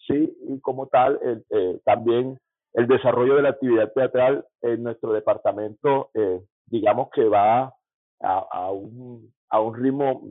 ¿sí? 0.06 0.36
Y 0.48 0.60
como 0.60 0.86
tal, 0.86 1.18
eh, 1.50 1.80
también 1.84 2.38
el 2.72 2.86
desarrollo 2.86 3.36
de 3.36 3.42
la 3.42 3.50
actividad 3.50 3.92
teatral 3.92 4.46
en 4.62 4.82
nuestro 4.82 5.12
departamento, 5.12 6.10
eh, 6.14 6.40
digamos 6.66 7.10
que 7.10 7.24
va 7.24 7.74
a, 8.20 8.70
un, 8.70 9.32
a 9.50 9.60
un 9.60 9.74
ritmo 9.74 10.22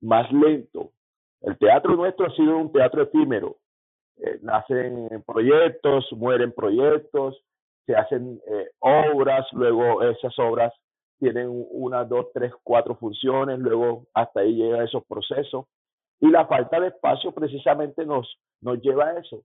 más 0.00 0.30
lento. 0.32 0.92
El 1.42 1.56
teatro 1.58 1.96
nuestro 1.96 2.26
ha 2.26 2.30
sido 2.30 2.56
un 2.56 2.72
teatro 2.72 3.02
efímero. 3.02 3.56
Eh, 4.18 4.38
nacen 4.42 5.22
proyectos, 5.26 6.06
mueren 6.12 6.52
proyectos, 6.52 7.42
se 7.84 7.94
hacen 7.94 8.40
obras, 8.80 9.46
luego 9.52 10.02
esas 10.02 10.36
obras 10.38 10.72
tienen 11.18 11.48
una, 11.70 12.04
dos, 12.04 12.26
tres, 12.32 12.52
cuatro 12.62 12.96
funciones, 12.96 13.58
luego 13.58 14.06
hasta 14.14 14.40
ahí 14.40 14.54
llegan 14.54 14.82
esos 14.82 15.04
procesos. 15.06 15.66
Y 16.20 16.30
la 16.30 16.46
falta 16.46 16.80
de 16.80 16.88
espacio 16.88 17.32
precisamente 17.32 18.04
nos, 18.04 18.38
nos 18.60 18.80
lleva 18.80 19.08
a 19.08 19.18
eso. 19.18 19.42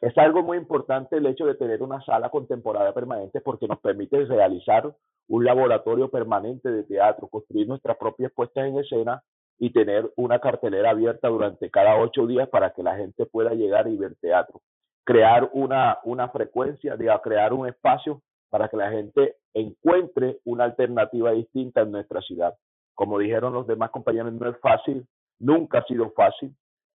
Es 0.00 0.16
algo 0.18 0.42
muy 0.42 0.58
importante 0.58 1.16
el 1.16 1.26
hecho 1.26 1.46
de 1.46 1.54
tener 1.54 1.82
una 1.82 2.02
sala 2.02 2.28
con 2.28 2.46
temporada 2.46 2.92
permanente 2.92 3.40
porque 3.40 3.68
nos 3.68 3.80
permite 3.80 4.24
realizar 4.24 4.94
un 5.28 5.44
laboratorio 5.44 6.10
permanente 6.10 6.70
de 6.70 6.84
teatro, 6.84 7.28
construir 7.28 7.66
nuestras 7.66 7.96
propias 7.96 8.32
puestas 8.32 8.66
en 8.66 8.78
escena 8.78 9.22
y 9.58 9.72
tener 9.72 10.10
una 10.16 10.38
cartelera 10.40 10.90
abierta 10.90 11.28
durante 11.28 11.70
cada 11.70 11.96
ocho 11.96 12.26
días 12.26 12.48
para 12.48 12.70
que 12.70 12.82
la 12.82 12.96
gente 12.96 13.26
pueda 13.26 13.54
llegar 13.54 13.88
y 13.88 13.96
ver 13.96 14.14
teatro. 14.20 14.60
Crear 15.04 15.50
una, 15.52 15.98
una 16.04 16.28
frecuencia, 16.28 16.96
de 16.96 17.10
crear 17.22 17.52
un 17.52 17.68
espacio 17.68 18.22
para 18.50 18.68
que 18.68 18.76
la 18.76 18.90
gente 18.90 19.36
encuentre 19.52 20.38
una 20.44 20.64
alternativa 20.64 21.32
distinta 21.32 21.82
en 21.82 21.92
nuestra 21.92 22.20
ciudad. 22.20 22.54
Como 22.94 23.18
dijeron 23.18 23.52
los 23.52 23.66
demás 23.66 23.90
compañeros, 23.90 24.32
no 24.32 24.48
es 24.48 24.58
fácil 24.60 25.06
Nunca 25.38 25.78
ha 25.78 25.84
sido 25.84 26.10
fácil, 26.12 26.54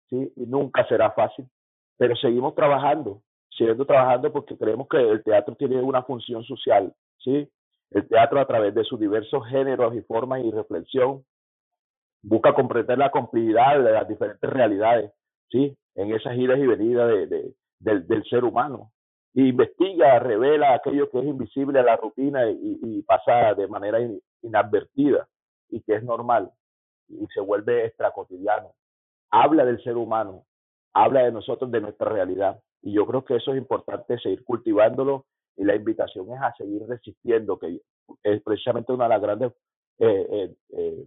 ¿sí? 0.09 0.31
Y 0.35 0.45
nunca 0.45 0.87
será 0.87 1.11
fácil, 1.11 1.47
pero 1.97 2.15
seguimos 2.15 2.55
trabajando, 2.55 3.21
siguiendo 3.49 3.85
trabajando 3.85 4.31
porque 4.31 4.57
creemos 4.57 4.87
que 4.87 4.97
el 4.97 5.23
teatro 5.23 5.55
tiene 5.55 5.81
una 5.81 6.03
función 6.03 6.43
social, 6.43 6.93
¿sí? 7.19 7.49
El 7.91 8.07
teatro 8.07 8.39
a 8.39 8.45
través 8.45 8.75
de 8.75 8.83
sus 8.83 8.99
diversos 8.99 9.47
géneros 9.47 9.95
y 9.95 10.01
formas 10.01 10.43
y 10.43 10.51
reflexión 10.51 11.23
busca 12.21 12.53
comprender 12.53 12.97
la 12.97 13.11
complejidad 13.11 13.81
de 13.81 13.91
las 13.91 14.07
diferentes 14.07 14.49
realidades, 14.49 15.11
¿sí? 15.49 15.75
En 15.95 16.13
esas 16.13 16.35
idas 16.37 16.59
y 16.59 16.67
venidas 16.67 17.09
de, 17.09 17.53
del, 17.79 18.23
ser 18.29 18.43
humano. 18.43 18.91
investiga, 19.33 20.19
revela 20.19 20.73
aquello 20.73 21.09
que 21.09 21.19
es 21.19 21.25
invisible 21.25 21.79
a 21.79 21.83
la 21.83 21.95
rutina 21.95 22.49
y, 22.49 22.79
y 22.81 23.01
pasa 23.03 23.53
de 23.53 23.67
manera 23.67 23.99
inadvertida 24.41 25.27
y 25.69 25.81
que 25.81 25.95
es 25.95 26.03
normal 26.03 26.51
y 27.09 27.25
se 27.33 27.39
vuelve 27.39 27.85
extra 27.85 28.11
cotidiano. 28.11 28.73
Habla 29.31 29.65
del 29.65 29.81
ser 29.83 29.97
humano, 29.97 30.45
habla 30.93 31.23
de 31.23 31.31
nosotros, 31.31 31.71
de 31.71 31.81
nuestra 31.81 32.09
realidad. 32.09 32.59
Y 32.81 32.93
yo 32.93 33.05
creo 33.05 33.25
que 33.25 33.35
eso 33.35 33.51
es 33.51 33.57
importante, 33.57 34.19
seguir 34.19 34.43
cultivándolo 34.43 35.25
y 35.55 35.63
la 35.63 35.75
invitación 35.75 36.31
es 36.31 36.41
a 36.41 36.53
seguir 36.55 36.83
resistiendo, 36.87 37.57
que 37.57 37.81
es 38.23 38.41
precisamente 38.43 38.93
una 38.93 39.05
de 39.05 39.09
las 39.09 39.21
grandes 39.21 39.51
eh, 39.99 40.27
eh, 40.31 40.55
eh, 40.77 41.05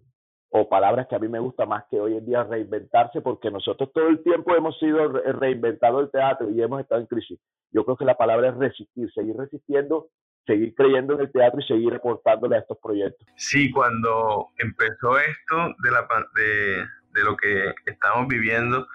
o 0.50 0.68
palabras 0.68 1.06
que 1.08 1.14
a 1.14 1.20
mí 1.20 1.28
me 1.28 1.38
gusta 1.38 1.64
más 1.64 1.84
que 1.88 2.00
hoy 2.00 2.16
en 2.16 2.26
día 2.26 2.42
reinventarse, 2.42 3.20
porque 3.20 3.50
nosotros 3.50 3.92
todo 3.92 4.08
el 4.08 4.20
tiempo 4.24 4.54
hemos 4.56 4.76
sido 4.80 5.08
reinventado 5.08 6.00
el 6.00 6.10
teatro 6.10 6.50
y 6.50 6.60
hemos 6.60 6.80
estado 6.80 7.00
en 7.00 7.06
crisis. 7.06 7.38
Yo 7.70 7.84
creo 7.84 7.96
que 7.96 8.04
la 8.04 8.16
palabra 8.16 8.48
es 8.48 8.56
resistir, 8.56 9.10
seguir 9.12 9.36
resistiendo 9.36 10.08
seguir 10.46 10.74
creyendo 10.74 11.14
en 11.14 11.20
el 11.20 11.32
teatro 11.32 11.60
y 11.60 11.66
seguir 11.66 11.94
aportándole 11.94 12.56
a 12.56 12.60
estos 12.60 12.78
proyectos. 12.82 13.26
Sí, 13.36 13.70
cuando 13.70 14.48
empezó 14.58 15.18
esto 15.18 15.56
de, 15.82 15.90
la, 15.90 16.08
de 16.34 17.24
lo 17.24 17.36
que 17.36 17.74
estamos 17.86 18.26
viviendo, 18.26 18.86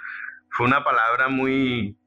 fue 0.56 0.68
una 0.68 0.86
palabra 0.86 1.28
muy, 1.28 2.00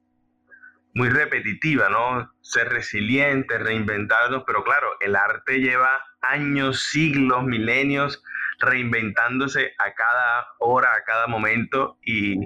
muy 0.95 1.09
repetitiva, 1.09 1.87
¿no? 1.89 2.33
Ser 2.41 2.69
resiliente, 2.69 3.59
reinventarnos, 3.59 4.43
pero 4.47 4.63
claro, 4.63 4.97
el 5.01 5.15
arte 5.15 5.59
lleva 5.59 6.03
años, 6.21 6.85
siglos, 6.89 7.43
milenios 7.43 8.23
reinventándose 8.59 9.73
a 9.77 9.93
cada 9.93 10.47
hora, 10.57 10.89
a 10.95 11.03
cada 11.03 11.27
momento 11.27 11.99
y 12.01 12.39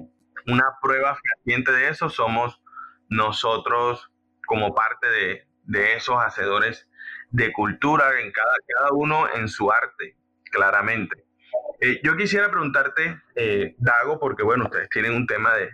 una 0.45 0.65
prueba 0.81 1.15
fehaciente 1.15 1.71
de 1.71 1.87
eso 1.87 2.09
somos 2.09 2.61
nosotros 3.07 4.11
como 4.45 4.75
parte 4.75 5.07
de, 5.07 5.47
de 5.63 5.95
esos 5.95 6.17
hacedores 6.21 6.89
de 7.29 7.53
cultura, 7.53 8.19
en 8.19 8.29
cada, 8.33 8.53
cada 8.67 8.89
uno 8.91 9.33
en 9.33 9.47
su 9.47 9.71
arte, 9.71 10.17
claramente. 10.51 11.25
Eh, 11.79 12.01
yo 12.03 12.17
quisiera 12.17 12.51
preguntarte, 12.51 13.21
eh, 13.35 13.75
Dago, 13.77 14.19
porque 14.19 14.43
bueno, 14.43 14.65
ustedes 14.65 14.89
tienen 14.89 15.13
un 15.13 15.25
tema 15.25 15.53
de, 15.55 15.71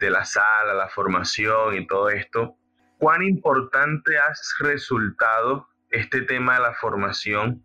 de 0.00 0.10
la 0.10 0.24
sala, 0.24 0.74
la 0.74 0.88
formación 0.88 1.76
y 1.76 1.86
todo 1.86 2.08
esto, 2.08 2.56
¿cuán 2.98 3.22
importante 3.22 4.18
ha 4.18 4.32
resultado 4.60 5.68
este 5.90 6.22
tema 6.22 6.54
de 6.54 6.60
la 6.60 6.74
formación 6.74 7.62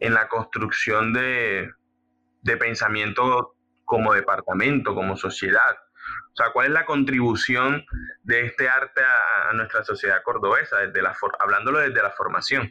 en 0.00 0.12
la 0.12 0.28
construcción 0.28 1.12
de, 1.12 1.70
de 2.42 2.56
pensamiento 2.56 3.54
como 3.84 4.12
departamento, 4.12 4.94
como 4.94 5.16
sociedad? 5.16 5.76
O 6.32 6.36
sea, 6.36 6.52
¿cuál 6.52 6.66
es 6.66 6.72
la 6.72 6.84
contribución 6.84 7.84
de 8.22 8.46
este 8.46 8.68
arte 8.68 9.00
a, 9.02 9.52
nuestra 9.54 9.84
sociedad 9.84 10.22
cordobesa, 10.22 10.78
desde 10.78 11.02
la 11.02 11.14
hablándolo 11.38 11.78
desde 11.78 12.02
la 12.02 12.10
formación? 12.10 12.70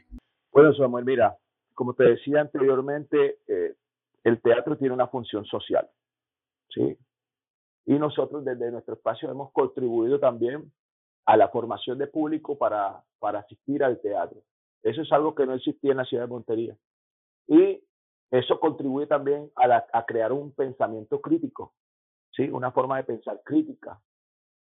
Bueno, 0.51 0.73
Samuel, 0.73 1.05
mira, 1.05 1.35
como 1.73 1.93
te 1.93 2.03
decía 2.03 2.41
anteriormente, 2.41 3.39
eh, 3.47 3.73
el 4.23 4.41
teatro 4.41 4.77
tiene 4.77 4.93
una 4.93 5.07
función 5.07 5.45
social, 5.45 5.89
¿sí? 6.69 6.97
Y 7.85 7.93
nosotros 7.93 8.43
desde 8.43 8.71
nuestro 8.71 8.95
espacio 8.95 9.29
hemos 9.29 9.51
contribuido 9.51 10.19
también 10.19 10.71
a 11.25 11.37
la 11.37 11.49
formación 11.49 11.97
de 11.97 12.07
público 12.07 12.57
para, 12.57 13.03
para 13.19 13.39
asistir 13.39 13.83
al 13.83 13.99
teatro. 13.99 14.41
Eso 14.83 15.01
es 15.01 15.11
algo 15.11 15.33
que 15.33 15.45
no 15.45 15.53
existía 15.53 15.91
en 15.91 15.97
la 15.97 16.05
ciudad 16.05 16.23
de 16.23 16.29
Montería. 16.29 16.77
Y 17.47 17.83
eso 18.31 18.59
contribuye 18.59 19.07
también 19.07 19.51
a, 19.55 19.67
la, 19.67 19.85
a 19.93 20.05
crear 20.05 20.31
un 20.33 20.51
pensamiento 20.53 21.21
crítico, 21.21 21.73
¿sí? 22.31 22.49
Una 22.49 22.71
forma 22.71 22.97
de 22.97 23.03
pensar 23.03 23.41
crítica, 23.43 23.99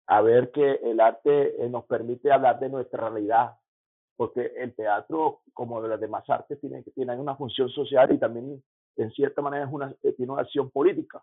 a 0.06 0.20
ver 0.22 0.50
que 0.52 0.80
el 0.82 1.00
arte 1.00 1.62
eh, 1.62 1.68
nos 1.68 1.84
permite 1.84 2.32
hablar 2.32 2.58
de 2.58 2.68
nuestra 2.68 3.08
realidad, 3.08 3.56
porque 4.16 4.52
el 4.56 4.74
teatro, 4.74 5.42
como 5.52 5.82
de 5.82 5.88
las 5.88 6.00
demás 6.00 6.28
artes, 6.28 6.58
tiene, 6.60 6.82
tiene 6.82 7.16
una 7.16 7.36
función 7.36 7.68
social 7.68 8.10
y 8.12 8.18
también, 8.18 8.62
en 8.96 9.10
cierta 9.12 9.42
manera, 9.42 9.66
es 9.66 9.72
una, 9.72 9.94
eh, 10.02 10.12
tiene 10.14 10.32
una 10.32 10.42
acción 10.42 10.70
política. 10.70 11.22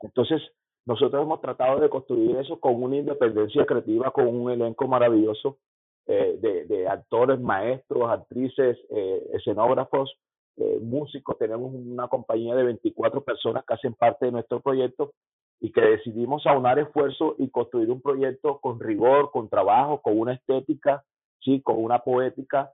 Entonces, 0.00 0.40
nosotros 0.86 1.22
hemos 1.22 1.40
tratado 1.40 1.80
de 1.80 1.88
construir 1.88 2.36
eso 2.36 2.58
con 2.58 2.82
una 2.82 2.96
independencia 2.96 3.64
creativa, 3.64 4.10
con 4.10 4.26
un 4.28 4.50
elenco 4.50 4.88
maravilloso 4.88 5.58
eh, 6.06 6.38
de, 6.40 6.64
de, 6.66 6.88
actores, 6.88 7.40
maestros, 7.40 8.10
actrices, 8.10 8.76
eh, 8.90 9.30
escenógrafos, 9.32 10.12
eh, 10.56 10.78
músicos. 10.80 11.38
Tenemos 11.38 11.72
una 11.72 12.08
compañía 12.08 12.54
de 12.54 12.64
24 12.64 13.22
personas 13.22 13.64
que 13.64 13.74
hacen 13.74 13.94
parte 13.94 14.26
de 14.26 14.32
nuestro 14.32 14.60
proyecto 14.60 15.12
y 15.60 15.70
que 15.70 15.80
decidimos 15.80 16.46
aunar 16.46 16.80
esfuerzos 16.80 17.34
y 17.38 17.48
construir 17.50 17.90
un 17.90 18.00
proyecto 18.00 18.58
con 18.58 18.80
rigor, 18.80 19.30
con 19.30 19.48
trabajo, 19.48 20.02
con 20.02 20.18
una 20.18 20.34
estética 20.34 21.04
¿sí? 21.44 21.60
con 21.60 21.82
una 21.82 22.00
poética 22.00 22.72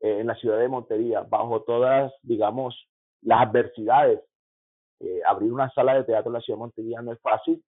eh, 0.00 0.20
en 0.20 0.26
la 0.26 0.34
ciudad 0.36 0.58
de 0.58 0.68
Montería, 0.68 1.22
bajo 1.22 1.62
todas, 1.62 2.12
digamos, 2.22 2.76
las 3.22 3.48
adversidades. 3.48 4.20
Eh, 5.02 5.20
abrir 5.26 5.52
una 5.52 5.68
sala 5.70 5.94
de 5.94 6.04
teatro 6.04 6.30
en 6.30 6.34
la 6.34 6.40
ciudad 6.40 6.58
de 6.58 6.60
Montería 6.60 7.02
no 7.02 7.12
es 7.12 7.20
fácil 7.20 7.62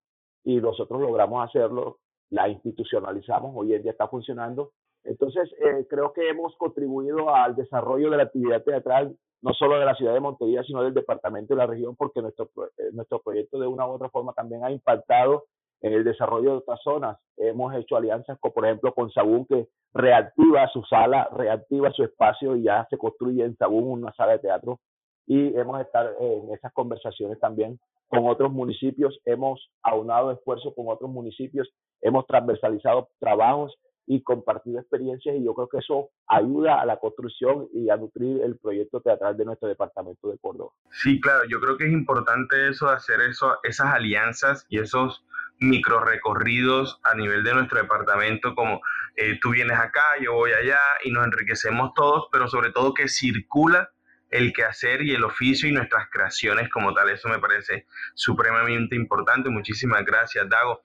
y 0.45 0.61
nosotros 0.61 1.01
logramos 1.01 1.45
hacerlo, 1.45 1.99
la 2.31 2.49
institucionalizamos, 2.49 3.53
hoy 3.55 3.75
en 3.75 3.83
día 3.83 3.93
está 3.93 4.07
funcionando. 4.07 4.71
Entonces, 5.03 5.53
eh, 5.59 5.87
creo 5.89 6.13
que 6.13 6.29
hemos 6.29 6.57
contribuido 6.57 7.35
al 7.35 7.57
desarrollo 7.57 8.11
de 8.11 8.17
la 8.19 8.23
actividad 8.25 8.63
teatral, 8.63 9.17
no 9.43 9.53
solo 9.53 9.79
de 9.79 9.85
la 9.85 9.95
ciudad 9.95 10.15
de 10.15 10.21
Montería, 10.21 10.63
sino 10.63 10.83
del 10.83 10.95
departamento 10.95 11.55
y 11.55 11.57
la 11.57 11.67
región, 11.67 11.97
porque 11.97 12.23
nuestro, 12.23 12.51
eh, 12.79 12.91
nuestro 12.93 13.21
proyecto 13.21 13.59
de 13.59 13.67
una 13.67 13.87
u 13.87 13.91
otra 13.91 14.09
forma 14.11 14.33
también 14.33 14.65
ha 14.65 14.71
impactado 14.71 15.45
en 15.83 15.93
el 15.93 16.05
desarrollo 16.05 16.53
de 16.53 16.57
otras 16.59 16.81
zonas. 16.83 17.19
Hemos 17.37 17.75
hecho 17.75 17.97
alianzas, 17.97 18.39
con, 18.41 18.53
por 18.53 18.65
ejemplo, 18.65 18.95
con 18.95 19.11
Sagún, 19.11 19.45
que 19.45 19.69
reactiva 19.93 20.67
su 20.69 20.83
sala, 20.85 21.29
reactiva 21.33 21.91
su 21.93 22.05
espacio 22.05 22.57
y 22.57 22.63
ya 22.63 22.87
se 22.89 22.97
construye 22.97 23.45
en 23.45 23.57
Sagún 23.57 23.91
una 23.91 24.13
sala 24.15 24.33
de 24.33 24.39
teatro. 24.39 24.81
Y 25.27 25.57
hemos 25.57 25.81
estado 25.81 26.11
en 26.21 26.53
esas 26.53 26.73
conversaciones 26.73 27.39
también 27.41 27.79
con 28.09 28.29
otros 28.29 28.53
municipios, 28.53 29.19
hemos 29.25 29.71
aunado 29.83 30.31
esfuerzos 30.31 30.73
con 30.75 30.87
otros 30.89 31.11
municipios, 31.11 31.69
hemos 32.01 32.27
transversalizado 32.27 33.09
trabajos 33.19 33.75
y 34.07 34.23
compartido 34.23 34.79
experiencias 34.79 35.37
y 35.37 35.45
yo 35.45 35.55
creo 35.55 35.69
que 35.69 35.79
eso 35.79 36.11
ayuda 36.27 36.81
a 36.81 36.87
la 36.87 36.99
construcción 36.99 37.69
y 37.73 37.89
a 37.89 37.97
nutrir 37.97 38.43
el 38.43 38.59
proyecto 38.59 39.01
teatral 39.01 39.37
de 39.37 39.47
nuestro 39.47 39.69
departamento 39.69 40.29
de 40.29 40.39
Córdoba. 40.39 40.73
Sí, 40.91 41.21
claro, 41.21 41.45
yo 41.49 41.59
creo 41.61 41.77
que 41.77 41.87
es 41.87 41.93
importante 41.93 42.69
eso, 42.69 42.89
hacer 42.89 43.21
eso, 43.23 43.57
esas 43.63 43.95
alianzas 43.95 44.67
y 44.69 44.79
esos 44.79 45.25
micro 45.59 46.01
recorridos 46.01 47.01
a 47.05 47.15
nivel 47.15 47.45
de 47.45 47.55
nuestro 47.55 47.81
departamento, 47.81 48.55
como 48.55 48.81
eh, 49.17 49.39
tú 49.41 49.51
vienes 49.51 49.79
acá, 49.79 50.03
yo 50.23 50.35
voy 50.35 50.51
allá 50.53 50.81
y 51.05 51.11
nos 51.11 51.25
enriquecemos 51.25 51.95
todos, 51.95 52.29
pero 52.31 52.49
sobre 52.49 52.73
todo 52.73 52.93
que 52.93 53.09
circula 53.09 53.91
el 54.35 54.53
quehacer 54.53 55.01
y 55.03 55.15
el 55.15 55.23
oficio 55.23 55.69
y 55.69 55.73
nuestras 55.73 56.09
creaciones 56.11 56.69
como 56.69 56.93
tal. 56.93 57.09
Eso 57.09 57.29
me 57.29 57.39
parece 57.39 57.87
supremamente 58.15 58.97
importante. 58.97 59.49
Muchísimas 59.49 60.05
gracias, 60.05 60.49
Dago. 60.49 60.83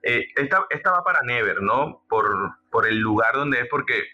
Eh, 0.00 0.28
esta, 0.36 0.64
esta, 0.70 0.92
va 0.92 1.02
para 1.02 1.22
Never, 1.22 1.60
¿no? 1.60 2.04
Por, 2.08 2.52
por 2.70 2.86
el 2.86 2.98
lugar 2.98 3.34
donde 3.34 3.62
es, 3.62 3.68
porque 3.68 4.04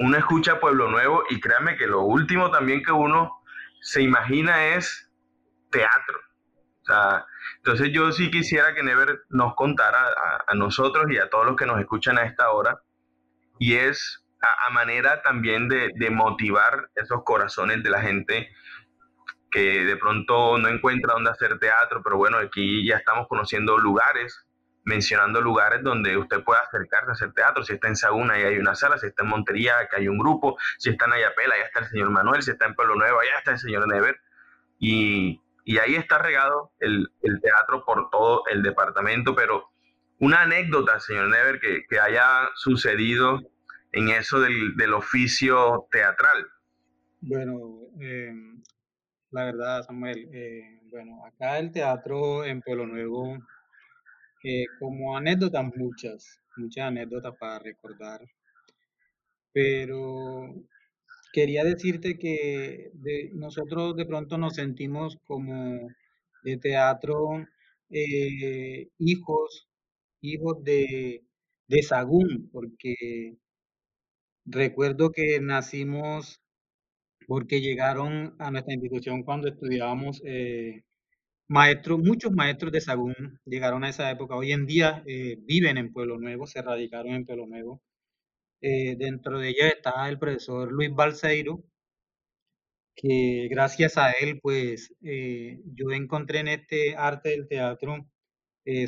uno 0.00 0.16
escucha 0.16 0.58
Pueblo 0.58 0.88
Nuevo 0.88 1.22
y 1.30 1.38
créanme 1.38 1.76
que 1.76 1.86
lo 1.86 2.00
último 2.02 2.50
también 2.50 2.82
que 2.82 2.90
uno 2.90 3.40
se 3.80 4.02
imagina 4.02 4.74
es 4.74 5.08
teatro. 5.70 6.18
O 6.82 6.84
sea, 6.86 7.24
entonces 7.58 7.92
yo 7.92 8.10
sí 8.10 8.32
quisiera 8.32 8.74
que 8.74 8.82
Never 8.82 9.20
nos 9.28 9.54
contara 9.54 10.08
a, 10.08 10.44
a, 10.48 10.54
nosotros 10.56 11.06
y 11.10 11.18
a 11.18 11.30
todos 11.30 11.46
los 11.46 11.54
que 11.54 11.66
nos 11.66 11.78
escuchan 11.78 12.18
a 12.18 12.24
esta 12.24 12.50
hora, 12.50 12.82
y 13.60 13.74
es 13.74 14.24
a, 14.40 14.70
manera 14.70 15.22
también 15.22 15.68
de, 15.68 15.90
de, 15.94 16.10
motivar 16.10 16.90
esos 16.94 17.22
corazones 17.24 17.82
de 17.82 17.90
la 17.90 18.00
gente 18.00 18.50
que 19.50 19.84
de 19.84 19.96
pronto 19.96 20.58
no 20.58 20.68
encuentra 20.68 21.14
dónde 21.14 21.30
hacer 21.30 21.58
teatro, 21.58 22.02
pero 22.02 22.16
bueno, 22.16 22.38
aquí 22.38 22.86
ya 22.86 22.96
estamos 22.96 23.26
conociendo 23.28 23.78
lugares, 23.78 24.46
mencionando 24.84 25.40
lugares 25.40 25.82
donde 25.82 26.16
usted 26.16 26.42
pueda 26.42 26.60
acercarse 26.60 27.10
a 27.10 27.12
hacer 27.12 27.32
teatro. 27.32 27.64
Si 27.64 27.74
está 27.74 27.88
en 27.88 27.96
Saguna, 27.96 28.34
ahí 28.34 28.42
hay 28.44 28.58
una 28.58 28.74
sala, 28.74 28.98
si 28.98 29.06
está 29.06 29.22
en 29.22 29.30
Montería, 29.30 29.74
que 29.90 29.96
hay 29.96 30.08
un 30.08 30.18
grupo, 30.18 30.58
si 30.78 30.90
está 30.90 31.06
en 31.06 31.14
Ayapela, 31.14 31.54
allá 31.54 31.64
está 31.64 31.80
el 31.80 31.86
señor 31.86 32.10
Manuel, 32.10 32.42
si 32.42 32.50
está 32.50 32.66
en 32.66 32.74
Pueblo 32.74 32.94
Nuevo, 32.94 33.20
allá 33.20 33.38
está 33.38 33.52
el 33.52 33.58
señor 33.58 33.88
Never. 33.88 34.20
Y, 34.78 35.40
y 35.64 35.78
ahí 35.78 35.96
está 35.96 36.18
regado 36.18 36.72
el, 36.78 37.10
el, 37.22 37.40
teatro 37.40 37.84
por 37.84 38.10
todo 38.10 38.44
el 38.46 38.62
departamento, 38.62 39.34
pero 39.34 39.70
una 40.18 40.42
anécdota, 40.42 41.00
señor 41.00 41.28
Never, 41.28 41.58
que, 41.60 41.84
que 41.88 42.00
haya 42.00 42.48
sucedido 42.54 43.40
en 43.92 44.08
eso 44.10 44.40
del, 44.40 44.76
del 44.76 44.94
oficio 44.94 45.86
teatral. 45.90 46.46
Bueno, 47.20 47.80
eh, 48.00 48.32
la 49.30 49.44
verdad, 49.44 49.82
Samuel, 49.82 50.28
eh, 50.32 50.80
bueno, 50.90 51.24
acá 51.26 51.58
el 51.58 51.72
teatro 51.72 52.44
en 52.44 52.60
Pueblo 52.60 52.86
Nuevo, 52.86 53.36
eh, 54.44 54.64
como 54.78 55.16
anécdotas 55.16 55.64
muchas, 55.76 56.40
muchas 56.56 56.86
anécdotas 56.86 57.34
para 57.38 57.58
recordar, 57.58 58.20
pero 59.52 60.54
quería 61.32 61.64
decirte 61.64 62.18
que 62.18 62.92
nosotros 63.32 63.96
de 63.96 64.06
pronto 64.06 64.38
nos 64.38 64.54
sentimos 64.54 65.18
como 65.26 65.88
de 66.44 66.56
teatro 66.58 67.44
hijos, 68.98 69.68
hijos 70.20 70.62
de, 70.62 71.24
de 71.66 71.82
Sagún, 71.82 72.48
porque 72.52 73.36
recuerdo 74.50 75.12
que 75.12 75.40
nacimos 75.40 76.40
porque 77.26 77.60
llegaron 77.60 78.34
a 78.38 78.50
nuestra 78.50 78.74
institución 78.74 79.22
cuando 79.22 79.48
estudiábamos 79.48 80.22
eh, 80.24 80.84
maestros, 81.48 82.00
muchos 82.00 82.32
maestros 82.32 82.72
de 82.72 82.80
Sagún 82.80 83.40
llegaron 83.44 83.84
a 83.84 83.90
esa 83.90 84.10
época. 84.10 84.36
Hoy 84.36 84.52
en 84.52 84.66
día 84.66 85.02
eh, 85.06 85.36
viven 85.42 85.78
en 85.78 85.92
Pueblo 85.92 86.18
Nuevo, 86.18 86.46
se 86.46 86.62
radicaron 86.62 87.14
en 87.14 87.26
Pueblo 87.26 87.46
Nuevo. 87.46 87.82
Eh, 88.62 88.96
dentro 88.98 89.38
de 89.38 89.50
ellos 89.50 89.66
está 89.76 90.08
el 90.08 90.18
profesor 90.18 90.72
Luis 90.72 90.90
Balseiro, 90.94 91.64
que 92.96 93.48
gracias 93.50 93.96
a 93.96 94.10
él, 94.12 94.40
pues 94.42 94.92
yo 95.00 95.92
encontré 95.92 96.40
en 96.40 96.48
este 96.48 96.96
arte 96.96 97.30
del 97.30 97.46
teatro 97.48 98.08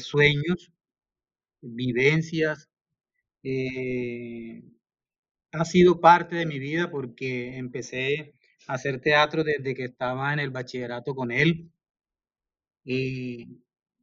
sueños, 0.00 0.72
vivencias. 1.60 2.68
Ha 5.52 5.64
sido 5.64 6.00
parte 6.00 6.36
de 6.36 6.46
mi 6.46 6.58
vida 6.58 6.90
porque 6.90 7.56
empecé 7.56 8.34
a 8.66 8.74
hacer 8.74 9.00
teatro 9.00 9.44
desde 9.44 9.74
que 9.74 9.84
estaba 9.84 10.32
en 10.32 10.38
el 10.40 10.50
bachillerato 10.50 11.14
con 11.14 11.30
él. 11.30 11.70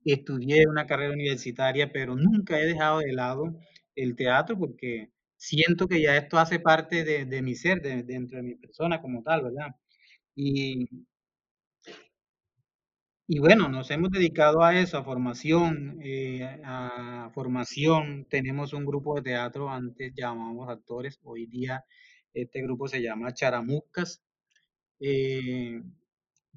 estudié 0.05 0.65
una 0.67 0.85
carrera 0.87 1.13
universitaria, 1.13 1.91
pero 1.91 2.15
nunca 2.15 2.59
he 2.59 2.65
dejado 2.65 2.99
de 2.99 3.13
lado 3.13 3.59
el 3.95 4.15
teatro 4.15 4.57
porque 4.57 5.11
siento 5.35 5.87
que 5.87 6.01
ya 6.01 6.17
esto 6.17 6.37
hace 6.39 6.59
parte 6.59 7.03
de, 7.03 7.25
de 7.25 7.41
mi 7.41 7.55
ser, 7.55 7.81
de, 7.81 8.03
dentro 8.03 8.37
de 8.37 8.43
mi 8.43 8.55
persona 8.55 9.01
como 9.01 9.23
tal, 9.23 9.43
¿verdad? 9.43 9.75
Y, 10.35 10.87
y 13.27 13.39
bueno, 13.39 13.67
nos 13.69 13.91
hemos 13.91 14.09
dedicado 14.11 14.63
a 14.63 14.79
eso, 14.79 14.97
a 14.97 15.03
formación, 15.03 15.99
eh, 16.01 16.61
a 16.63 17.29
formación. 17.33 18.25
Tenemos 18.29 18.73
un 18.73 18.85
grupo 18.85 19.15
de 19.15 19.21
teatro, 19.23 19.69
antes 19.69 20.13
llamábamos 20.15 20.69
actores, 20.69 21.19
hoy 21.23 21.45
día 21.45 21.83
este 22.33 22.61
grupo 22.61 22.87
se 22.87 23.01
llama 23.01 23.33
Charamuscas. 23.33 24.21
Eh, 24.99 25.81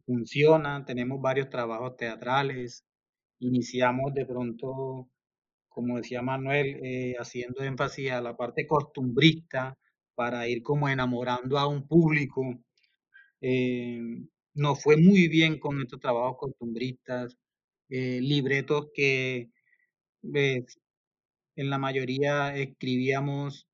funciona, 0.06 0.84
tenemos 0.84 1.20
varios 1.20 1.50
trabajos 1.50 1.96
teatrales, 1.96 2.84
iniciamos 3.40 4.14
de 4.14 4.26
pronto 4.26 5.08
como 5.68 5.96
decía 5.98 6.22
Manuel, 6.22 6.80
eh, 6.84 7.16
haciendo 7.18 7.62
énfasis 7.64 8.10
a 8.12 8.20
la 8.20 8.36
parte 8.36 8.66
costumbrista 8.66 9.78
para 10.14 10.48
ir 10.48 10.62
como 10.62 10.88
enamorando 10.88 11.58
a 11.58 11.66
un 11.68 11.86
público. 11.88 12.42
Nos 14.54 14.82
fue 14.82 14.96
muy 14.96 15.28
bien 15.28 15.58
con 15.58 15.80
estos 15.82 16.00
trabajos 16.00 16.36
costumbristas, 16.38 17.36
eh, 17.88 18.20
libretos 18.22 18.88
que 18.94 19.50
pues, 20.22 20.78
en 21.56 21.70
la 21.70 21.78
mayoría 21.78 22.56
escribíamos 22.56 23.68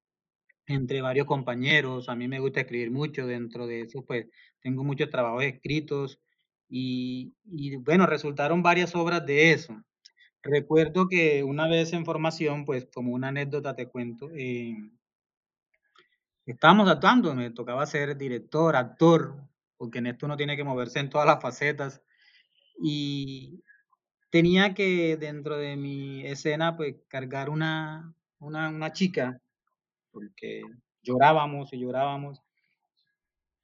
entre 0.67 1.03
varios 1.03 1.27
compañeros. 1.27 2.09
A 2.09 2.17
mí 2.17 2.29
me 2.29 2.41
gusta 2.41 2.61
escribir 2.61 2.91
mucho, 2.91 3.27
dentro 3.27 3.67
de 3.67 3.83
eso 3.83 4.05
pues 4.05 4.27
tengo 4.61 4.85
muchos 4.85 5.11
trabajos 5.11 5.45
escritos 5.45 6.21
y, 6.69 7.35
y 7.45 7.77
bueno, 7.77 8.07
resultaron 8.07 8.63
varias 8.63 8.95
obras 8.95 9.25
de 9.27 9.53
eso. 9.53 9.77
Recuerdo 10.43 11.09
que 11.09 11.43
una 11.45 11.69
vez 11.69 11.93
en 11.93 12.05
formación, 12.05 12.65
pues 12.65 12.87
como 12.95 13.13
una 13.15 13.29
anécdota 13.29 13.75
te 13.75 13.89
cuento, 13.89 14.31
eh, 14.35 14.77
estábamos 16.47 16.89
actuando, 16.89 17.35
me 17.35 17.51
tocaba 17.51 17.85
ser 17.87 18.17
director, 18.17 18.77
actor, 18.77 19.37
porque 19.77 19.99
en 19.99 20.07
esto 20.07 20.27
uno 20.27 20.37
tiene 20.37 20.57
que 20.57 20.65
moverse 20.65 21.01
en 21.01 21.11
todas 21.11 21.27
las 21.27 21.41
facetas. 21.41 22.03
Y 22.83 23.63
tenía 24.31 24.75
que 24.75 25.17
dentro 25.17 25.57
de 25.57 25.77
mi 25.77 26.27
escena, 26.27 26.77
pues 26.77 26.97
cargar 27.09 27.51
una, 27.51 28.15
una, 28.39 28.69
una 28.69 28.93
chica, 28.93 29.41
porque 30.13 30.63
llorábamos 31.03 31.73
y 31.73 31.79
llorábamos 31.79 32.43